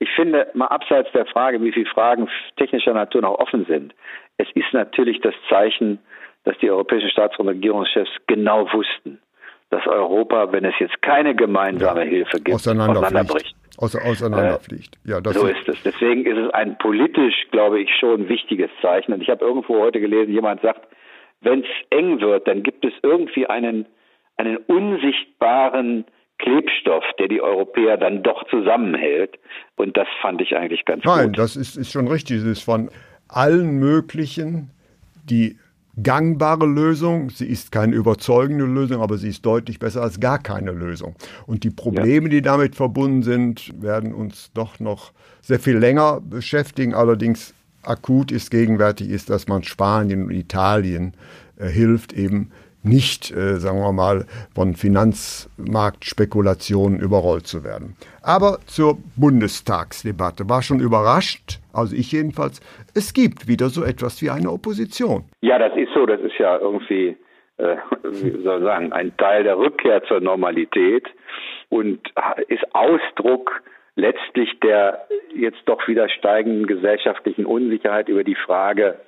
Ich 0.00 0.08
finde, 0.14 0.48
mal 0.54 0.66
abseits 0.66 1.10
der 1.12 1.26
Frage, 1.26 1.60
wie 1.62 1.72
viele 1.72 1.86
Fragen 1.86 2.28
technischer 2.56 2.94
Natur 2.94 3.22
noch 3.22 3.38
offen 3.38 3.66
sind, 3.66 3.94
es 4.36 4.46
ist 4.54 4.72
natürlich 4.72 5.20
das 5.20 5.34
Zeichen, 5.48 5.98
dass 6.44 6.56
die 6.58 6.70
europäischen 6.70 7.10
Staats- 7.10 7.38
und 7.38 7.48
Regierungschefs 7.48 8.10
genau 8.26 8.72
wussten, 8.72 9.20
dass 9.70 9.86
Europa, 9.86 10.52
wenn 10.52 10.64
es 10.64 10.74
jetzt 10.78 11.02
keine 11.02 11.34
gemeinsame 11.34 12.04
ja, 12.04 12.10
Hilfe 12.10 12.38
gibt, 12.40 12.54
auseinanderbricht. 12.54 13.56
Außer, 13.78 14.04
auseinanderfliegt. 14.04 14.96
Äh, 15.06 15.10
ja, 15.10 15.20
das 15.20 15.34
so 15.34 15.46
ist 15.46 15.68
es. 15.68 15.80
Deswegen 15.84 16.26
ist 16.26 16.36
es 16.36 16.52
ein 16.52 16.76
politisch, 16.78 17.46
glaube 17.52 17.80
ich, 17.80 17.88
schon 17.94 18.28
wichtiges 18.28 18.70
Zeichen. 18.82 19.12
Und 19.12 19.22
ich 19.22 19.30
habe 19.30 19.44
irgendwo 19.44 19.78
heute 19.78 20.00
gelesen, 20.00 20.32
jemand 20.32 20.62
sagt, 20.62 20.88
wenn 21.42 21.60
es 21.60 21.68
eng 21.90 22.20
wird, 22.20 22.48
dann 22.48 22.64
gibt 22.64 22.84
es 22.84 22.92
irgendwie 23.02 23.46
einen, 23.46 23.86
einen 24.36 24.56
unsichtbaren 24.56 26.06
Klebstoff, 26.38 27.04
der 27.18 27.28
die 27.28 27.42
Europäer 27.42 27.96
dann 27.96 28.22
doch 28.22 28.44
zusammenhält. 28.48 29.38
Und 29.76 29.96
das 29.96 30.08
fand 30.22 30.40
ich 30.40 30.56
eigentlich 30.56 30.84
ganz 30.84 31.04
Nein, 31.04 31.14
gut. 31.14 31.22
Nein, 31.24 31.32
das 31.32 31.56
ist, 31.56 31.76
ist 31.76 31.92
schon 31.92 32.08
richtig. 32.08 32.38
Es 32.38 32.44
ist 32.44 32.62
von 32.62 32.90
allen 33.28 33.78
möglichen, 33.78 34.70
die 35.24 35.58
gangbare 36.02 36.66
Lösung. 36.66 37.30
Sie 37.30 37.46
ist 37.46 37.72
keine 37.72 37.94
überzeugende 37.94 38.64
Lösung, 38.64 39.02
aber 39.02 39.18
sie 39.18 39.28
ist 39.28 39.44
deutlich 39.44 39.78
besser 39.78 40.02
als 40.02 40.20
gar 40.20 40.38
keine 40.38 40.72
Lösung. 40.72 41.16
Und 41.46 41.64
die 41.64 41.70
Probleme, 41.70 42.26
ja. 42.26 42.30
die 42.30 42.42
damit 42.42 42.76
verbunden 42.76 43.22
sind, 43.22 43.72
werden 43.82 44.14
uns 44.14 44.52
doch 44.52 44.78
noch 44.80 45.12
sehr 45.40 45.58
viel 45.58 45.76
länger 45.76 46.20
beschäftigen. 46.20 46.94
Allerdings 46.94 47.54
akut 47.82 48.30
ist 48.30 48.50
gegenwärtig 48.50 49.08
ist, 49.10 49.30
dass 49.30 49.48
man 49.48 49.62
Spanien 49.64 50.24
und 50.24 50.30
Italien 50.30 51.14
äh, 51.56 51.66
hilft, 51.66 52.12
eben 52.12 52.50
nicht, 52.82 53.30
äh, 53.30 53.56
sagen 53.56 53.80
wir 53.80 53.92
mal, 53.92 54.24
von 54.54 54.74
Finanzmarktspekulationen 54.74 57.00
überrollt 57.00 57.46
zu 57.46 57.64
werden. 57.64 57.96
Aber 58.22 58.58
zur 58.66 58.98
Bundestagsdebatte 59.16 60.48
war 60.48 60.62
schon 60.62 60.80
überrascht, 60.80 61.60
also 61.72 61.94
ich 61.94 62.10
jedenfalls, 62.12 62.60
es 62.94 63.12
gibt 63.14 63.48
wieder 63.48 63.68
so 63.68 63.84
etwas 63.84 64.22
wie 64.22 64.30
eine 64.30 64.50
Opposition. 64.50 65.24
Ja, 65.40 65.58
das 65.58 65.76
ist 65.76 65.92
so, 65.94 66.06
das 66.06 66.20
ist 66.20 66.38
ja 66.38 66.58
irgendwie, 66.58 67.16
äh, 67.58 67.76
wie 68.04 68.42
soll 68.42 68.58
ich 68.58 68.64
sagen, 68.64 68.92
ein 68.92 69.16
Teil 69.16 69.44
der 69.44 69.58
Rückkehr 69.58 70.02
zur 70.04 70.20
Normalität. 70.20 71.06
und 71.70 72.00
ist 72.48 72.64
Ausdruck 72.74 73.62
letztlich 73.98 74.58
der 74.60 75.06
jetzt 75.34 75.60
doch 75.66 75.86
wieder 75.88 76.08
steigenden 76.08 76.66
gesellschaftlichen 76.66 77.44
Unsicherheit 77.44 78.08
über 78.08 78.24
die 78.24 78.36
Frage. 78.36 78.98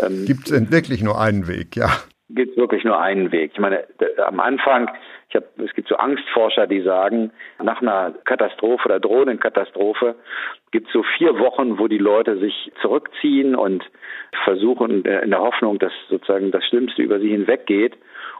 Ähm, 0.00 0.24
gibt 0.26 0.50
es 0.50 0.72
wirklich 0.72 1.02
nur 1.02 1.20
einen 1.20 1.46
Weg, 1.46 1.76
ja? 1.76 1.90
Gibt 2.30 2.52
es 2.52 2.56
wirklich 2.56 2.84
nur 2.84 2.98
einen 2.98 3.32
Weg? 3.32 3.50
Ich 3.52 3.60
meine, 3.60 3.84
am 4.26 4.40
Anfang, 4.40 4.90
ich 5.28 5.36
hab, 5.36 5.58
es 5.58 5.74
gibt 5.74 5.88
so 5.88 5.96
Angstforscher, 5.96 6.66
die 6.66 6.80
sagen, 6.80 7.32
nach 7.62 7.82
einer 7.82 8.14
Katastrophe 8.24 8.86
oder 8.86 8.98
drohenden 8.98 9.38
Katastrophe 9.38 10.14
gibt 10.70 10.86
es 10.86 10.92
so 10.94 11.02
vier 11.18 11.38
Wochen, 11.38 11.78
wo 11.78 11.86
die 11.86 11.98
Leute 11.98 12.38
sich 12.38 12.72
zurückziehen 12.80 13.54
und 13.54 13.84
versuchen 14.44 15.04
äh, 15.04 15.20
in 15.20 15.30
der 15.30 15.40
Hoffnung, 15.40 15.78
dass 15.78 15.92
sozusagen 16.08 16.50
das 16.50 16.64
Schlimmste 16.64 17.02
über 17.02 17.20
sie 17.20 17.30
hinweggeht. 17.30 17.96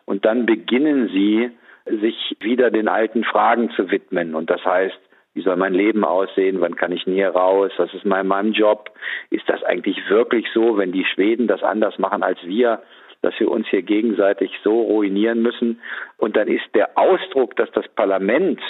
Und 0.06 0.24
dann 0.24 0.46
beginnen 0.46 1.08
sie, 1.08 1.50
sich 1.86 2.36
wieder 2.40 2.70
den 2.70 2.88
alten 2.88 3.24
Fragen 3.24 3.70
zu 3.70 3.90
widmen. 3.90 4.34
Und 4.34 4.50
das 4.50 4.64
heißt, 4.64 4.98
wie 5.34 5.42
soll 5.42 5.56
mein 5.56 5.74
Leben 5.74 6.04
aussehen? 6.04 6.60
Wann 6.60 6.76
kann 6.76 6.92
ich 6.92 7.06
nie 7.06 7.24
raus? 7.24 7.72
Was 7.76 7.92
ist 7.92 8.04
mein, 8.04 8.26
meinem 8.26 8.52
Job? 8.52 8.90
Ist 9.30 9.48
das 9.48 9.62
eigentlich 9.64 9.98
wirklich 10.08 10.46
so, 10.54 10.78
wenn 10.78 10.92
die 10.92 11.04
Schweden 11.04 11.46
das 11.48 11.62
anders 11.62 11.98
machen 11.98 12.22
als 12.22 12.38
wir, 12.44 12.82
dass 13.24 13.34
wir 13.38 13.50
uns 13.50 13.66
hier 13.68 13.82
gegenseitig 13.82 14.50
so 14.62 14.82
ruinieren 14.82 15.42
müssen? 15.42 15.80
Und 16.18 16.36
dann 16.36 16.48
ist 16.48 16.64
der 16.74 16.96
Ausdruck, 16.96 17.56
dass 17.56 17.70
das 17.72 17.86
Parlament 17.96 18.60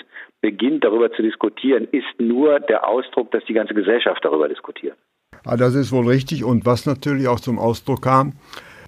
beginnt, 0.40 0.84
darüber 0.84 1.12
zu 1.12 1.23
diskutieren, 1.23 1.88
ist 1.90 2.18
nur 2.18 2.61
der 2.61 2.88
Ausdruck, 2.88 3.30
dass 3.30 3.44
die 3.44 3.54
ganze 3.54 3.75
Gesellschaft 3.75 4.25
darüber 4.25 4.49
diskutiert. 4.49 4.96
Ah, 5.44 5.56
das 5.56 5.75
ist 5.75 5.92
wohl 5.92 6.08
richtig. 6.08 6.44
Und 6.44 6.64
was 6.64 6.87
natürlich 6.87 7.28
auch 7.28 7.40
zum 7.40 7.58
Ausdruck 7.58 8.02
kam, 8.02 8.32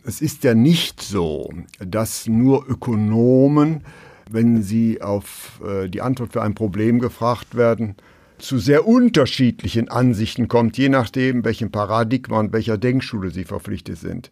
es 0.06 0.22
ist 0.22 0.44
ja 0.44 0.54
nicht 0.54 1.02
so, 1.02 1.50
dass 1.80 2.28
nur 2.28 2.64
Ökonomen 2.68 3.82
wenn 4.30 4.62
Sie 4.62 5.02
auf 5.02 5.60
äh, 5.64 5.88
die 5.88 6.02
Antwort 6.02 6.32
für 6.32 6.42
ein 6.42 6.54
Problem 6.54 6.98
gefragt 6.98 7.56
werden, 7.56 7.96
zu 8.38 8.58
sehr 8.58 8.86
unterschiedlichen 8.86 9.88
Ansichten 9.88 10.48
kommt, 10.48 10.76
je 10.76 10.88
nachdem, 10.88 11.44
welchem 11.44 11.70
Paradigma 11.70 12.40
und 12.40 12.52
welcher 12.52 12.76
Denkschule 12.76 13.30
Sie 13.30 13.44
verpflichtet 13.44 13.96
sind. 13.96 14.30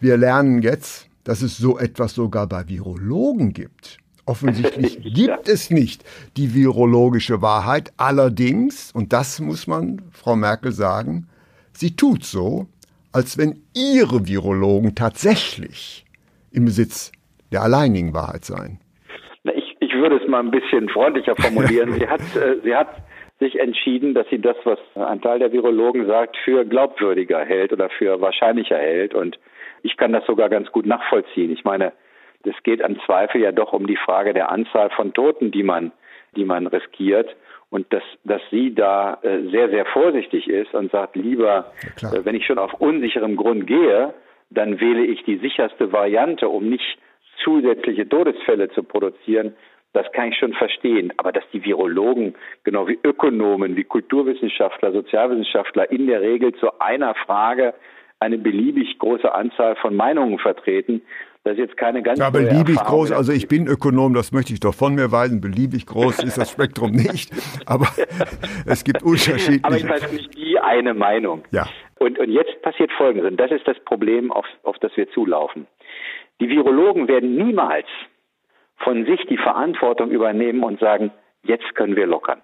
Wir 0.00 0.16
lernen 0.16 0.62
jetzt, 0.62 1.08
dass 1.24 1.42
es 1.42 1.56
so 1.56 1.78
etwas 1.78 2.14
sogar 2.14 2.46
bei 2.48 2.68
Virologen 2.68 3.52
gibt. 3.52 3.98
Offensichtlich 4.26 5.00
gibt 5.14 5.48
es 5.48 5.70
nicht 5.70 6.04
die 6.36 6.54
virologische 6.54 7.42
Wahrheit. 7.42 7.92
Allerdings, 7.96 8.92
und 8.92 9.12
das 9.12 9.40
muss 9.40 9.66
man 9.66 10.02
Frau 10.12 10.36
Merkel 10.36 10.72
sagen, 10.72 11.28
sie 11.72 11.96
tut 11.96 12.24
so, 12.24 12.66
als 13.12 13.38
wenn 13.38 13.62
ihre 13.74 14.26
Virologen 14.26 14.94
tatsächlich 14.94 16.04
im 16.50 16.66
Besitz 16.66 17.12
der 17.52 17.62
alleinigen 17.62 18.12
Wahrheit 18.12 18.44
seien 18.44 18.80
würde 20.06 20.22
es 20.22 20.28
mal 20.28 20.40
ein 20.40 20.50
bisschen 20.50 20.88
freundlicher 20.88 21.34
formulieren. 21.36 21.92
sie 21.92 22.06
hat, 22.06 22.20
äh, 22.36 22.60
sie 22.62 22.74
hat 22.74 22.88
sich 23.38 23.58
entschieden, 23.58 24.14
dass 24.14 24.28
sie 24.30 24.40
das, 24.40 24.56
was 24.64 24.78
ein 24.94 25.20
Teil 25.20 25.38
der 25.40 25.52
Virologen 25.52 26.06
sagt, 26.06 26.36
für 26.44 26.64
glaubwürdiger 26.64 27.44
hält 27.44 27.72
oder 27.72 27.90
für 27.90 28.20
wahrscheinlicher 28.20 28.78
hält. 28.78 29.14
Und 29.14 29.38
ich 29.86 29.96
kann 29.96 30.12
das 30.12 30.26
sogar 30.26 30.48
ganz 30.48 30.70
gut 30.72 30.84
nachvollziehen. 30.84 31.52
Ich 31.52 31.64
meine, 31.64 31.92
es 32.44 32.60
geht 32.62 32.82
am 32.82 32.98
Zweifel 33.06 33.40
ja 33.40 33.52
doch 33.52 33.72
um 33.72 33.86
die 33.86 33.96
Frage 33.96 34.34
der 34.34 34.50
Anzahl 34.50 34.90
von 34.90 35.12
Toten, 35.12 35.50
die 35.50 35.62
man, 35.62 35.92
die 36.36 36.44
man 36.44 36.66
riskiert. 36.66 37.34
Und 37.70 37.92
dass, 37.92 38.02
dass 38.24 38.40
sie 38.50 38.74
da 38.74 39.18
äh, 39.22 39.50
sehr, 39.50 39.68
sehr 39.70 39.86
vorsichtig 39.86 40.48
ist 40.48 40.72
und 40.74 40.92
sagt, 40.92 41.16
lieber, 41.16 41.72
ja, 42.00 42.12
äh, 42.12 42.24
wenn 42.24 42.36
ich 42.36 42.46
schon 42.46 42.58
auf 42.58 42.74
unsicherem 42.74 43.36
Grund 43.36 43.66
gehe, 43.66 44.14
dann 44.50 44.80
wähle 44.80 45.04
ich 45.04 45.24
die 45.24 45.38
sicherste 45.38 45.92
Variante, 45.92 46.48
um 46.48 46.68
nicht 46.68 46.98
zusätzliche 47.42 48.08
Todesfälle 48.08 48.70
zu 48.70 48.84
produzieren, 48.84 49.56
das 49.92 50.10
kann 50.12 50.28
ich 50.28 50.38
schon 50.38 50.52
verstehen. 50.52 51.12
Aber 51.16 51.32
dass 51.32 51.44
die 51.52 51.64
Virologen, 51.64 52.34
genau 52.64 52.86
wie 52.86 52.98
Ökonomen, 53.02 53.76
wie 53.76 53.84
Kulturwissenschaftler, 53.84 54.92
Sozialwissenschaftler 54.92 55.90
in 55.90 56.06
der 56.06 56.20
Regel 56.20 56.54
zu 56.54 56.78
einer 56.80 57.14
Frage 57.14 57.74
eine 58.20 58.38
beliebig 58.38 58.98
große 58.98 59.32
Anzahl 59.32 59.76
von 59.76 59.94
Meinungen 59.94 60.38
vertreten, 60.38 61.02
das 61.46 61.52
ist 61.52 61.58
jetzt 61.60 61.76
keine 61.76 62.02
ganz 62.02 62.18
Ja, 62.18 62.30
beliebig 62.30 62.74
groß, 62.74 63.12
also 63.12 63.32
ich 63.32 63.46
bin 63.46 63.68
Ökonom, 63.68 64.14
das 64.14 64.32
möchte 64.32 64.52
ich 64.52 64.58
doch 64.58 64.74
von 64.74 64.96
mir 64.96 65.12
weisen. 65.12 65.40
Beliebig 65.40 65.86
groß 65.86 66.24
ist 66.24 66.36
das 66.36 66.50
Spektrum 66.50 66.90
nicht, 66.90 67.30
aber 67.66 67.86
es 68.66 68.82
gibt 68.82 69.04
unterschiedliche. 69.04 69.62
Aber 69.64 69.76
ich 69.76 69.88
weiß 69.88 70.10
nicht 70.10 70.36
die 70.36 70.58
eine 70.58 70.92
Meinung. 70.92 71.44
Ja. 71.52 71.68
Und, 72.00 72.18
und 72.18 72.32
jetzt 72.32 72.60
passiert 72.62 72.90
Folgendes, 72.98 73.30
und 73.30 73.36
das 73.36 73.52
ist 73.52 73.66
das 73.68 73.78
Problem, 73.84 74.32
auf, 74.32 74.44
auf 74.64 74.76
das 74.80 74.90
wir 74.96 75.08
zulaufen. 75.10 75.68
Die 76.40 76.48
Virologen 76.48 77.06
werden 77.06 77.36
niemals 77.36 77.86
von 78.78 79.06
sich 79.06 79.20
die 79.30 79.38
Verantwortung 79.38 80.10
übernehmen 80.10 80.64
und 80.64 80.80
sagen, 80.80 81.12
jetzt 81.44 81.76
können 81.76 81.94
wir 81.94 82.06
lockern. 82.06 82.42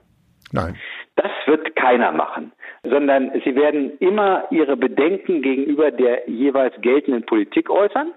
Nein. 0.53 0.77
Das 1.23 1.31
wird 1.47 1.77
keiner 1.77 2.11
machen, 2.11 2.53
sondern 2.83 3.31
sie 3.45 3.55
werden 3.55 3.97
immer 3.99 4.45
ihre 4.51 4.77
Bedenken 4.77 5.41
gegenüber 5.41 5.93
der 5.93 6.29
jeweils 6.29 6.75
geltenden 6.81 7.25
Politik 7.25 7.71
äußern 7.71 8.13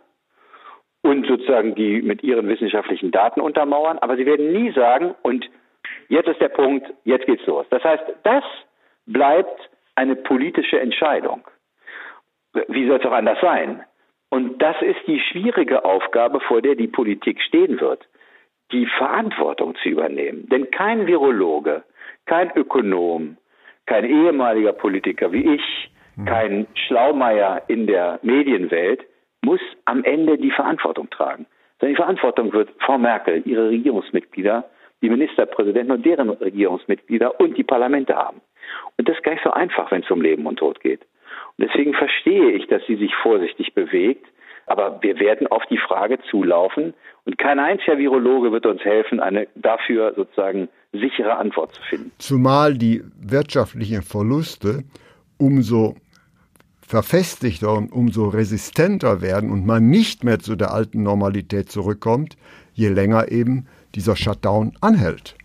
und 1.04 1.28
sozusagen 1.28 1.76
die 1.76 2.02
mit 2.02 2.24
ihren 2.24 2.48
wissenschaftlichen 2.48 3.12
Daten 3.12 3.42
untermauern, 3.42 4.00
aber 4.00 4.16
sie 4.18 4.26
werden 4.26 4.52
nie 4.52 4.72
sagen, 4.72 5.14
und 5.22 5.48
jetzt 6.10 6.28
ist 6.28 6.42
der 6.42 6.50
Punkt, 6.50 6.92
jetzt 7.04 7.28
geht's 7.28 7.46
los. 7.46 7.68
Das 7.70 7.84
heißt, 7.84 8.04
das 8.24 8.44
bleibt 9.06 9.70
eine 9.94 10.16
politische 10.16 10.80
Entscheidung. 10.80 11.44
Wie 12.70 12.88
soll 12.88 13.00
es 13.00 13.06
auch 13.06 13.12
anders 13.12 13.40
sein? 13.40 13.84
Und 14.30 14.60
das 14.64 14.82
ist 14.82 15.06
die 15.06 15.20
schwierige 15.20 15.86
Aufgabe, 15.86 16.40
vor 16.40 16.64
der 16.64 16.74
die 16.74 16.88
Politik 16.88 17.40
stehen 17.42 17.80
wird, 17.80 18.08
die 18.72 18.86
Verantwortung 18.98 19.76
zu 19.82 19.90
übernehmen. 19.90 20.48
Denn 20.50 20.72
kein 20.72 21.08
Virologe, 21.08 21.84
kein 22.26 22.52
Ökonom, 22.56 23.38
kein 23.86 24.06
ehemaliger 24.06 24.74
Politiker 24.74 25.32
wie 25.32 25.56
ich, 25.56 25.92
mhm. 26.16 26.26
kein 26.26 26.68
Schlaumeier 26.88 27.64
in 27.68 27.88
der 27.88 28.20
Medienwelt 28.24 29.06
muss 29.44 29.62
am 29.86 30.04
Ende 30.04 30.38
die 30.38 30.52
Verantwortung 30.52 31.10
tragen. 31.10 31.46
Sondern 31.80 31.94
die 31.94 32.02
Verantwortung 32.02 32.54
wird 32.54 32.70
Frau 32.80 32.98
Merkel, 32.98 33.44
ihre 33.46 33.70
Regierungsmitglieder, 33.70 34.70
die 35.02 35.10
Ministerpräsidenten 35.10 35.92
und 35.92 36.06
deren 36.06 36.30
Regierungsmitglieder 36.30 37.40
und 37.40 37.58
die 37.58 37.64
Parlamente 37.64 38.16
haben. 38.16 38.42
Und 38.98 39.08
das 39.08 39.18
ist 39.18 39.24
gar 39.24 39.34
nicht 39.34 39.44
so 39.44 39.52
einfach, 39.52 39.92
wenn 39.92 40.02
es 40.02 40.10
um 40.10 40.22
Leben 40.22 40.46
und 40.48 40.58
Tod 40.58 40.80
geht. 40.80 41.02
Und 41.58 41.68
deswegen 41.70 41.94
verstehe 41.94 42.52
ich, 42.52 42.68
dass 42.68 42.84
sie 42.88 42.96
sich 42.96 43.14
vorsichtig 43.16 43.74
bewegt. 43.74 44.26
Aber 44.68 45.02
wir 45.02 45.20
werden 45.20 45.48
auf 45.48 45.64
die 45.70 45.78
Frage 45.78 46.18
zulaufen 46.30 46.94
und 47.26 47.38
kein 47.38 47.60
einziger 47.60 47.98
Virologe 47.98 48.52
wird 48.52 48.66
uns 48.66 48.82
helfen, 48.82 49.20
eine 49.20 49.48
dafür 49.56 50.14
sozusagen 50.16 50.70
sichere 50.92 51.36
Antwort 51.38 51.74
zu 51.74 51.82
finden. 51.84 52.12
Zumal 52.18 52.76
die 52.76 53.04
wirtschaftlichen 53.20 54.02
Verluste 54.02 54.84
umso 55.38 55.96
verfestigter 56.88 57.74
und 57.74 57.92
umso 57.92 58.30
resistenter 58.30 59.22
werden 59.22 59.52
und 59.52 59.66
man 59.66 59.90
nicht 59.90 60.24
mehr 60.24 60.40
zu 60.40 60.56
der 60.56 60.72
alten 60.72 61.04
Normalität 61.04 61.72
zurückkommt, 61.72 62.38
je 62.74 62.90
länger 62.90 63.32
eben 63.32 63.68
dieser 63.96 64.16
Shutdown 64.16 64.74
anhält. 64.82 65.36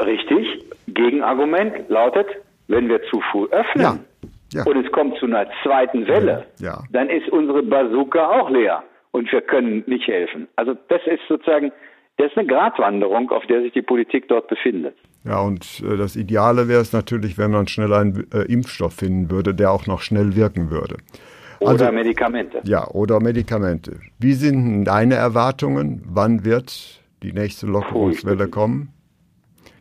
Richtig. 0.00 0.64
Gegenargument 0.86 1.88
lautet, 1.88 2.26
wenn 2.68 2.88
wir 2.88 3.02
zu 3.10 3.20
früh 3.30 3.46
öffnen, 3.50 3.82
ja 3.82 3.98
ja. 4.52 4.64
und 4.64 4.84
es 4.84 4.90
kommt 4.92 5.18
zu 5.18 5.26
einer 5.26 5.46
zweiten 5.62 6.06
Welle, 6.06 6.46
ja. 6.58 6.82
dann 6.90 7.10
ist 7.10 7.28
unsere 7.28 7.62
Bazooka 7.62 8.28
auch 8.28 8.50
leer 8.50 8.82
und 9.10 9.30
wir 9.32 9.40
können 9.40 9.84
nicht 9.86 10.06
helfen. 10.06 10.48
Also 10.56 10.74
das 10.88 11.00
ist 11.06 11.20
sozusagen, 11.28 11.72
das 12.16 12.30
ist 12.30 12.38
eine 12.38 12.46
Gratwanderung, 12.46 13.30
auf 13.30 13.46
der 13.46 13.62
sich 13.62 13.72
die 13.72 13.82
Politik 13.82 14.28
dort 14.28 14.48
befindet. 14.48 14.96
Ja, 15.24 15.40
und 15.40 15.82
äh, 15.82 15.96
das 15.96 16.16
Ideale 16.16 16.68
wäre 16.68 16.80
es 16.80 16.92
natürlich, 16.92 17.38
wenn 17.38 17.50
man 17.50 17.66
schnell 17.68 17.92
einen 17.92 18.26
äh, 18.32 18.42
Impfstoff 18.52 18.94
finden 18.94 19.30
würde, 19.30 19.54
der 19.54 19.70
auch 19.70 19.86
noch 19.86 20.00
schnell 20.00 20.36
wirken 20.36 20.70
würde. 20.70 20.96
Oder 21.60 21.70
also, 21.70 21.92
Medikamente. 21.92 22.60
Ja, 22.64 22.86
oder 22.88 23.20
Medikamente. 23.20 23.98
Wie 24.18 24.34
sind 24.34 24.84
deine 24.84 25.16
Erwartungen? 25.16 26.02
Wann 26.06 26.44
wird 26.44 27.02
die 27.22 27.32
nächste 27.32 27.66
Lockerungswelle 27.66 28.48
kommen? 28.48 28.92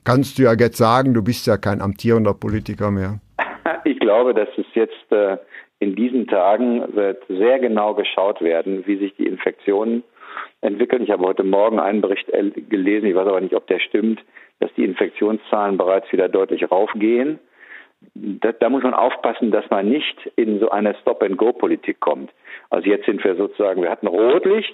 Kannst 0.03 0.39
du 0.39 0.43
ja 0.43 0.53
jetzt 0.53 0.77
sagen, 0.77 1.13
du 1.13 1.21
bist 1.21 1.45
ja 1.45 1.58
kein 1.58 1.82
amtierender 1.82 2.34
Politiker 2.34 2.91
mehr. 2.91 3.19
Ich 3.84 3.99
glaube, 3.99 4.34
dass 4.34 4.49
es 4.58 4.65
jetzt 4.73 5.12
äh, 5.12 5.38
in 5.80 5.95
diesen 5.95 6.27
Tagen 6.27 6.95
wird 6.95 7.23
sehr 7.27 7.60
genau 7.60 7.93
geschaut 7.93 8.41
werden, 8.41 8.86
wie 8.88 8.97
sich 8.97 9.15
die 9.15 9.27
Infektionen 9.27 10.03
entwickeln. 10.62 11.03
Ich 11.03 11.12
habe 11.12 11.25
heute 11.25 11.43
Morgen 11.43 11.80
einen 11.80 12.01
Bericht 12.01 12.27
gelesen, 12.69 13.08
ich 13.08 13.15
weiß 13.15 13.27
aber 13.27 13.41
nicht, 13.41 13.56
ob 13.56 13.67
der 13.67 13.80
stimmt, 13.80 14.23
dass 14.60 14.73
die 14.73 14.86
Infektionszahlen 14.86 15.77
bereits 15.77 16.12
wieder 16.12 16.30
deutlich 16.30 16.69
raufgehen. 16.69 17.39
Da, 18.13 18.51
da 18.51 18.69
muss 18.69 18.84
man 18.84 18.93
aufpassen, 18.93 19.51
dass 19.51 19.67
man 19.69 19.89
nicht 19.89 20.32
in 20.36 20.60
so 20.60 20.69
eine 20.69 20.95
Stop-and-Go-Politik 21.01 21.99
kommt. 21.99 22.32
Also 22.69 22.88
jetzt 22.89 23.06
sind 23.06 23.23
wir 23.23 23.36
sozusagen, 23.36 23.82
wir 23.82 23.89
hatten 23.89 24.08
Rotlicht, 24.08 24.73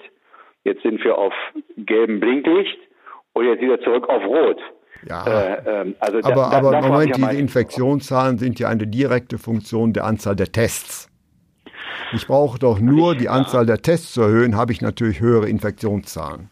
jetzt 0.64 0.82
sind 0.82 1.02
wir 1.04 1.16
auf 1.16 1.34
gelbem 1.76 2.20
Blinklicht 2.20 2.78
und 3.32 3.46
jetzt 3.46 3.62
wieder 3.62 3.80
zurück 3.80 4.08
auf 4.08 4.24
Rot. 4.26 4.60
Ja, 5.08 5.26
äh, 5.26 5.62
ähm, 5.66 5.94
also 6.00 6.18
aber, 6.18 6.34
da, 6.34 6.50
aber 6.50 6.78
im 6.78 6.88
Moment, 6.88 7.16
diese 7.16 7.36
Infektionszahlen 7.36 8.38
sind 8.38 8.58
ja 8.58 8.68
eine 8.68 8.86
direkte 8.86 9.38
Funktion 9.38 9.92
der 9.92 10.04
Anzahl 10.04 10.36
der 10.36 10.50
Tests. 10.50 11.10
Ich 12.12 12.26
brauche 12.26 12.58
doch 12.58 12.80
nur 12.80 13.14
die 13.14 13.28
Anzahl 13.28 13.66
der 13.66 13.78
Tests 13.78 14.14
zu 14.14 14.22
erhöhen, 14.22 14.56
habe 14.56 14.72
ich 14.72 14.80
natürlich 14.80 15.20
höhere 15.20 15.48
Infektionszahlen. 15.48 16.48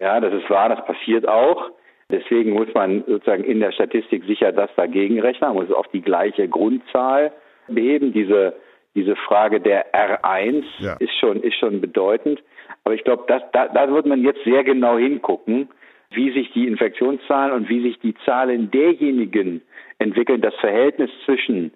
Ja, 0.00 0.20
das 0.20 0.32
ist 0.34 0.48
wahr, 0.50 0.68
das 0.68 0.84
passiert 0.84 1.26
auch. 1.26 1.70
Deswegen 2.10 2.52
muss 2.52 2.68
man 2.74 3.02
sozusagen 3.06 3.42
in 3.42 3.60
der 3.60 3.72
Statistik 3.72 4.24
sicher 4.26 4.52
das 4.52 4.70
dagegen 4.76 5.18
rechnen, 5.20 5.54
man 5.54 5.66
muss 5.66 5.74
auf 5.74 5.88
die 5.88 6.02
gleiche 6.02 6.48
Grundzahl 6.48 7.32
beheben. 7.66 8.12
Diese, 8.12 8.54
diese 8.94 9.16
Frage 9.16 9.60
der 9.60 9.92
R1 9.92 10.62
ja. 10.78 10.94
ist, 11.00 11.14
schon, 11.18 11.42
ist 11.42 11.56
schon 11.58 11.80
bedeutend. 11.80 12.42
Aber 12.84 12.94
ich 12.94 13.02
glaube, 13.02 13.24
da, 13.26 13.68
da 13.68 13.90
wird 13.90 14.06
man 14.06 14.22
jetzt 14.22 14.44
sehr 14.44 14.62
genau 14.62 14.98
hingucken, 14.98 15.68
wie 16.10 16.32
sich 16.32 16.52
die 16.52 16.66
Infektionszahlen 16.66 17.52
und 17.52 17.68
wie 17.68 17.82
sich 17.82 17.98
die 18.00 18.14
Zahlen 18.24 18.70
derjenigen 18.70 19.62
entwickeln, 19.98 20.40
das 20.40 20.54
Verhältnis 20.56 21.10
zwischen 21.24 21.72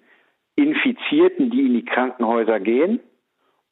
Infizierten, 0.55 1.49
die 1.49 1.65
in 1.65 1.73
die 1.73 1.85
Krankenhäuser 1.85 2.59
gehen, 2.59 2.99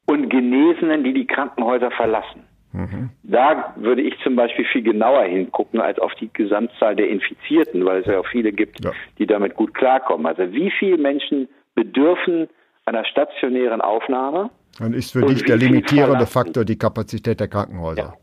und 0.09 0.29
Genesenen, 0.29 1.03
die 1.03 1.13
die 1.13 1.27
Krankenhäuser 1.27 1.91
verlassen. 1.91 2.43
Mhm. 2.71 3.09
Da 3.23 3.73
würde 3.77 4.01
ich 4.01 4.13
zum 4.23 4.35
Beispiel 4.35 4.65
viel 4.65 4.83
genauer 4.83 5.23
hingucken 5.23 5.79
als 5.79 5.99
auf 5.99 6.13
die 6.15 6.29
Gesamtzahl 6.33 6.95
der 6.95 7.09
Infizierten, 7.09 7.85
weil 7.85 8.01
es 8.01 8.07
ja 8.07 8.19
auch 8.19 8.27
viele 8.27 8.51
gibt, 8.51 8.83
ja. 8.83 8.91
die 9.17 9.27
damit 9.27 9.55
gut 9.55 9.73
klarkommen. 9.73 10.25
Also 10.25 10.51
wie 10.53 10.71
viele 10.77 10.97
Menschen 10.97 11.47
bedürfen 11.75 12.47
einer 12.85 13.05
stationären 13.05 13.81
Aufnahme? 13.81 14.49
Dann 14.79 14.93
ist 14.93 15.13
für 15.13 15.25
dich 15.25 15.43
der 15.43 15.57
limitierende 15.57 16.25
Faktor 16.25 16.63
die 16.65 16.77
Kapazität 16.77 17.39
der 17.39 17.47
Krankenhäuser. 17.47 18.01
Ja. 18.01 18.13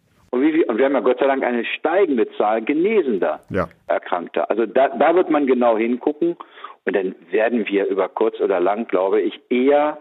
Und, 0.76 0.80
wir 0.80 0.84
haben 0.84 0.94
ja 0.94 1.00
Gott 1.00 1.18
sei 1.18 1.26
Dank 1.26 1.42
eine 1.42 1.64
steigende 1.64 2.30
Zahl 2.36 2.60
genesender 2.60 3.40
ja. 3.48 3.66
Erkrankter. 3.86 4.50
Also 4.50 4.66
da, 4.66 4.88
da 4.88 5.14
wird 5.14 5.30
man 5.30 5.46
genau 5.46 5.78
hingucken. 5.78 6.36
Und 6.84 6.94
dann 6.94 7.14
werden 7.30 7.66
wir 7.66 7.86
über 7.86 8.10
kurz 8.10 8.38
oder 8.40 8.60
lang, 8.60 8.86
glaube 8.86 9.22
ich, 9.22 9.40
eher 9.48 9.96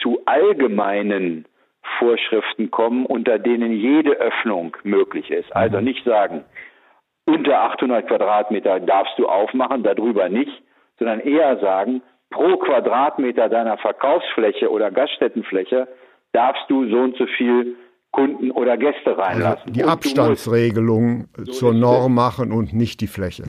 zu 0.00 0.20
allgemeinen 0.24 1.46
Vorschriften 1.98 2.70
kommen, 2.70 3.06
unter 3.06 3.40
denen 3.40 3.72
jede 3.72 4.12
Öffnung 4.12 4.76
möglich 4.84 5.32
ist. 5.32 5.54
Also 5.54 5.78
mhm. 5.78 5.84
nicht 5.84 6.04
sagen, 6.04 6.44
unter 7.26 7.62
800 7.62 8.06
Quadratmeter 8.06 8.78
darfst 8.78 9.18
du 9.18 9.26
aufmachen, 9.26 9.82
darüber 9.82 10.28
nicht, 10.28 10.62
sondern 10.96 11.18
eher 11.20 11.58
sagen, 11.58 12.02
pro 12.30 12.56
Quadratmeter 12.58 13.48
deiner 13.48 13.78
Verkaufsfläche 13.78 14.70
oder 14.70 14.92
Gaststättenfläche 14.92 15.88
darfst 16.32 16.64
du 16.68 16.88
so 16.88 16.98
und 16.98 17.16
so 17.16 17.26
viel 17.26 17.74
Kunden 18.14 18.50
oder 18.52 18.76
Gäste 18.76 19.18
reinlassen. 19.18 19.62
Also 19.62 19.72
die 19.72 19.84
Abstandsregelung 19.84 21.26
zur 21.50 21.74
Norm 21.74 22.14
machen 22.14 22.52
und 22.52 22.72
nicht 22.72 23.00
die 23.00 23.06
Fläche. 23.06 23.44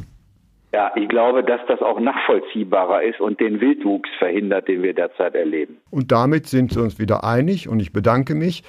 Ja, 0.73 0.91
ich 0.95 1.08
glaube, 1.08 1.43
dass 1.43 1.62
das 1.67 1.82
auch 1.82 1.99
nachvollziehbarer 1.99 3.04
ist 3.04 3.21
und 3.21 3.39
den 3.39 3.62
Wildwuchs 3.62 4.10
verhindert, 4.19 4.67
den 4.67 4.84
wir 4.84 4.93
derzeit 4.93 5.36
erleben. 5.36 5.78
Und 5.89 6.12
damit 6.12 6.47
sind 6.47 6.75
wir 6.75 6.84
uns 6.84 6.99
wieder 6.99 7.23
einig 7.23 7.69
und 7.69 7.80
ich 7.80 7.93
bedanke 7.93 8.36
mich. 8.36 8.63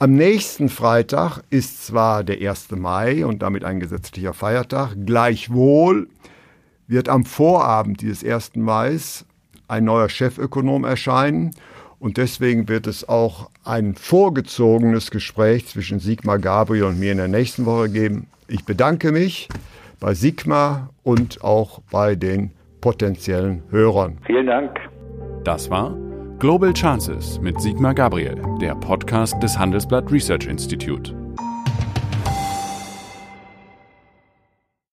Am 0.00 0.12
nächsten 0.12 0.68
Freitag 0.68 1.42
ist 1.50 1.86
zwar 1.86 2.24
der 2.24 2.36
1. 2.40 2.72
Mai 2.72 3.24
und 3.24 3.42
damit 3.42 3.64
ein 3.64 3.78
gesetzlicher 3.78 4.32
Feiertag, 4.32 4.96
gleichwohl 5.06 6.08
wird 6.88 7.08
am 7.08 7.24
Vorabend 7.24 8.00
dieses 8.00 8.24
1. 8.24 8.56
Mai 8.56 8.96
ein 9.68 9.84
neuer 9.84 10.08
Chefökonom 10.08 10.84
erscheinen 10.84 11.52
und 12.04 12.18
deswegen 12.18 12.68
wird 12.68 12.86
es 12.86 13.08
auch 13.08 13.48
ein 13.64 13.94
vorgezogenes 13.94 15.10
Gespräch 15.10 15.66
zwischen 15.68 16.00
Sigmar 16.00 16.38
Gabriel 16.38 16.84
und 16.84 17.00
mir 17.00 17.12
in 17.12 17.16
der 17.16 17.28
nächsten 17.28 17.64
Woche 17.64 17.88
geben. 17.88 18.26
Ich 18.46 18.66
bedanke 18.66 19.10
mich 19.10 19.48
bei 20.00 20.12
Sigma 20.12 20.90
und 21.02 21.42
auch 21.42 21.80
bei 21.90 22.14
den 22.14 22.50
potenziellen 22.82 23.62
Hörern. 23.70 24.18
Vielen 24.26 24.46
Dank. 24.46 24.78
Das 25.44 25.70
war 25.70 25.96
Global 26.40 26.74
Chances 26.74 27.40
mit 27.40 27.58
Sigmar 27.58 27.94
Gabriel, 27.94 28.36
der 28.60 28.74
Podcast 28.74 29.42
des 29.42 29.58
Handelsblatt 29.58 30.12
Research 30.12 30.46
Institute. 30.46 31.23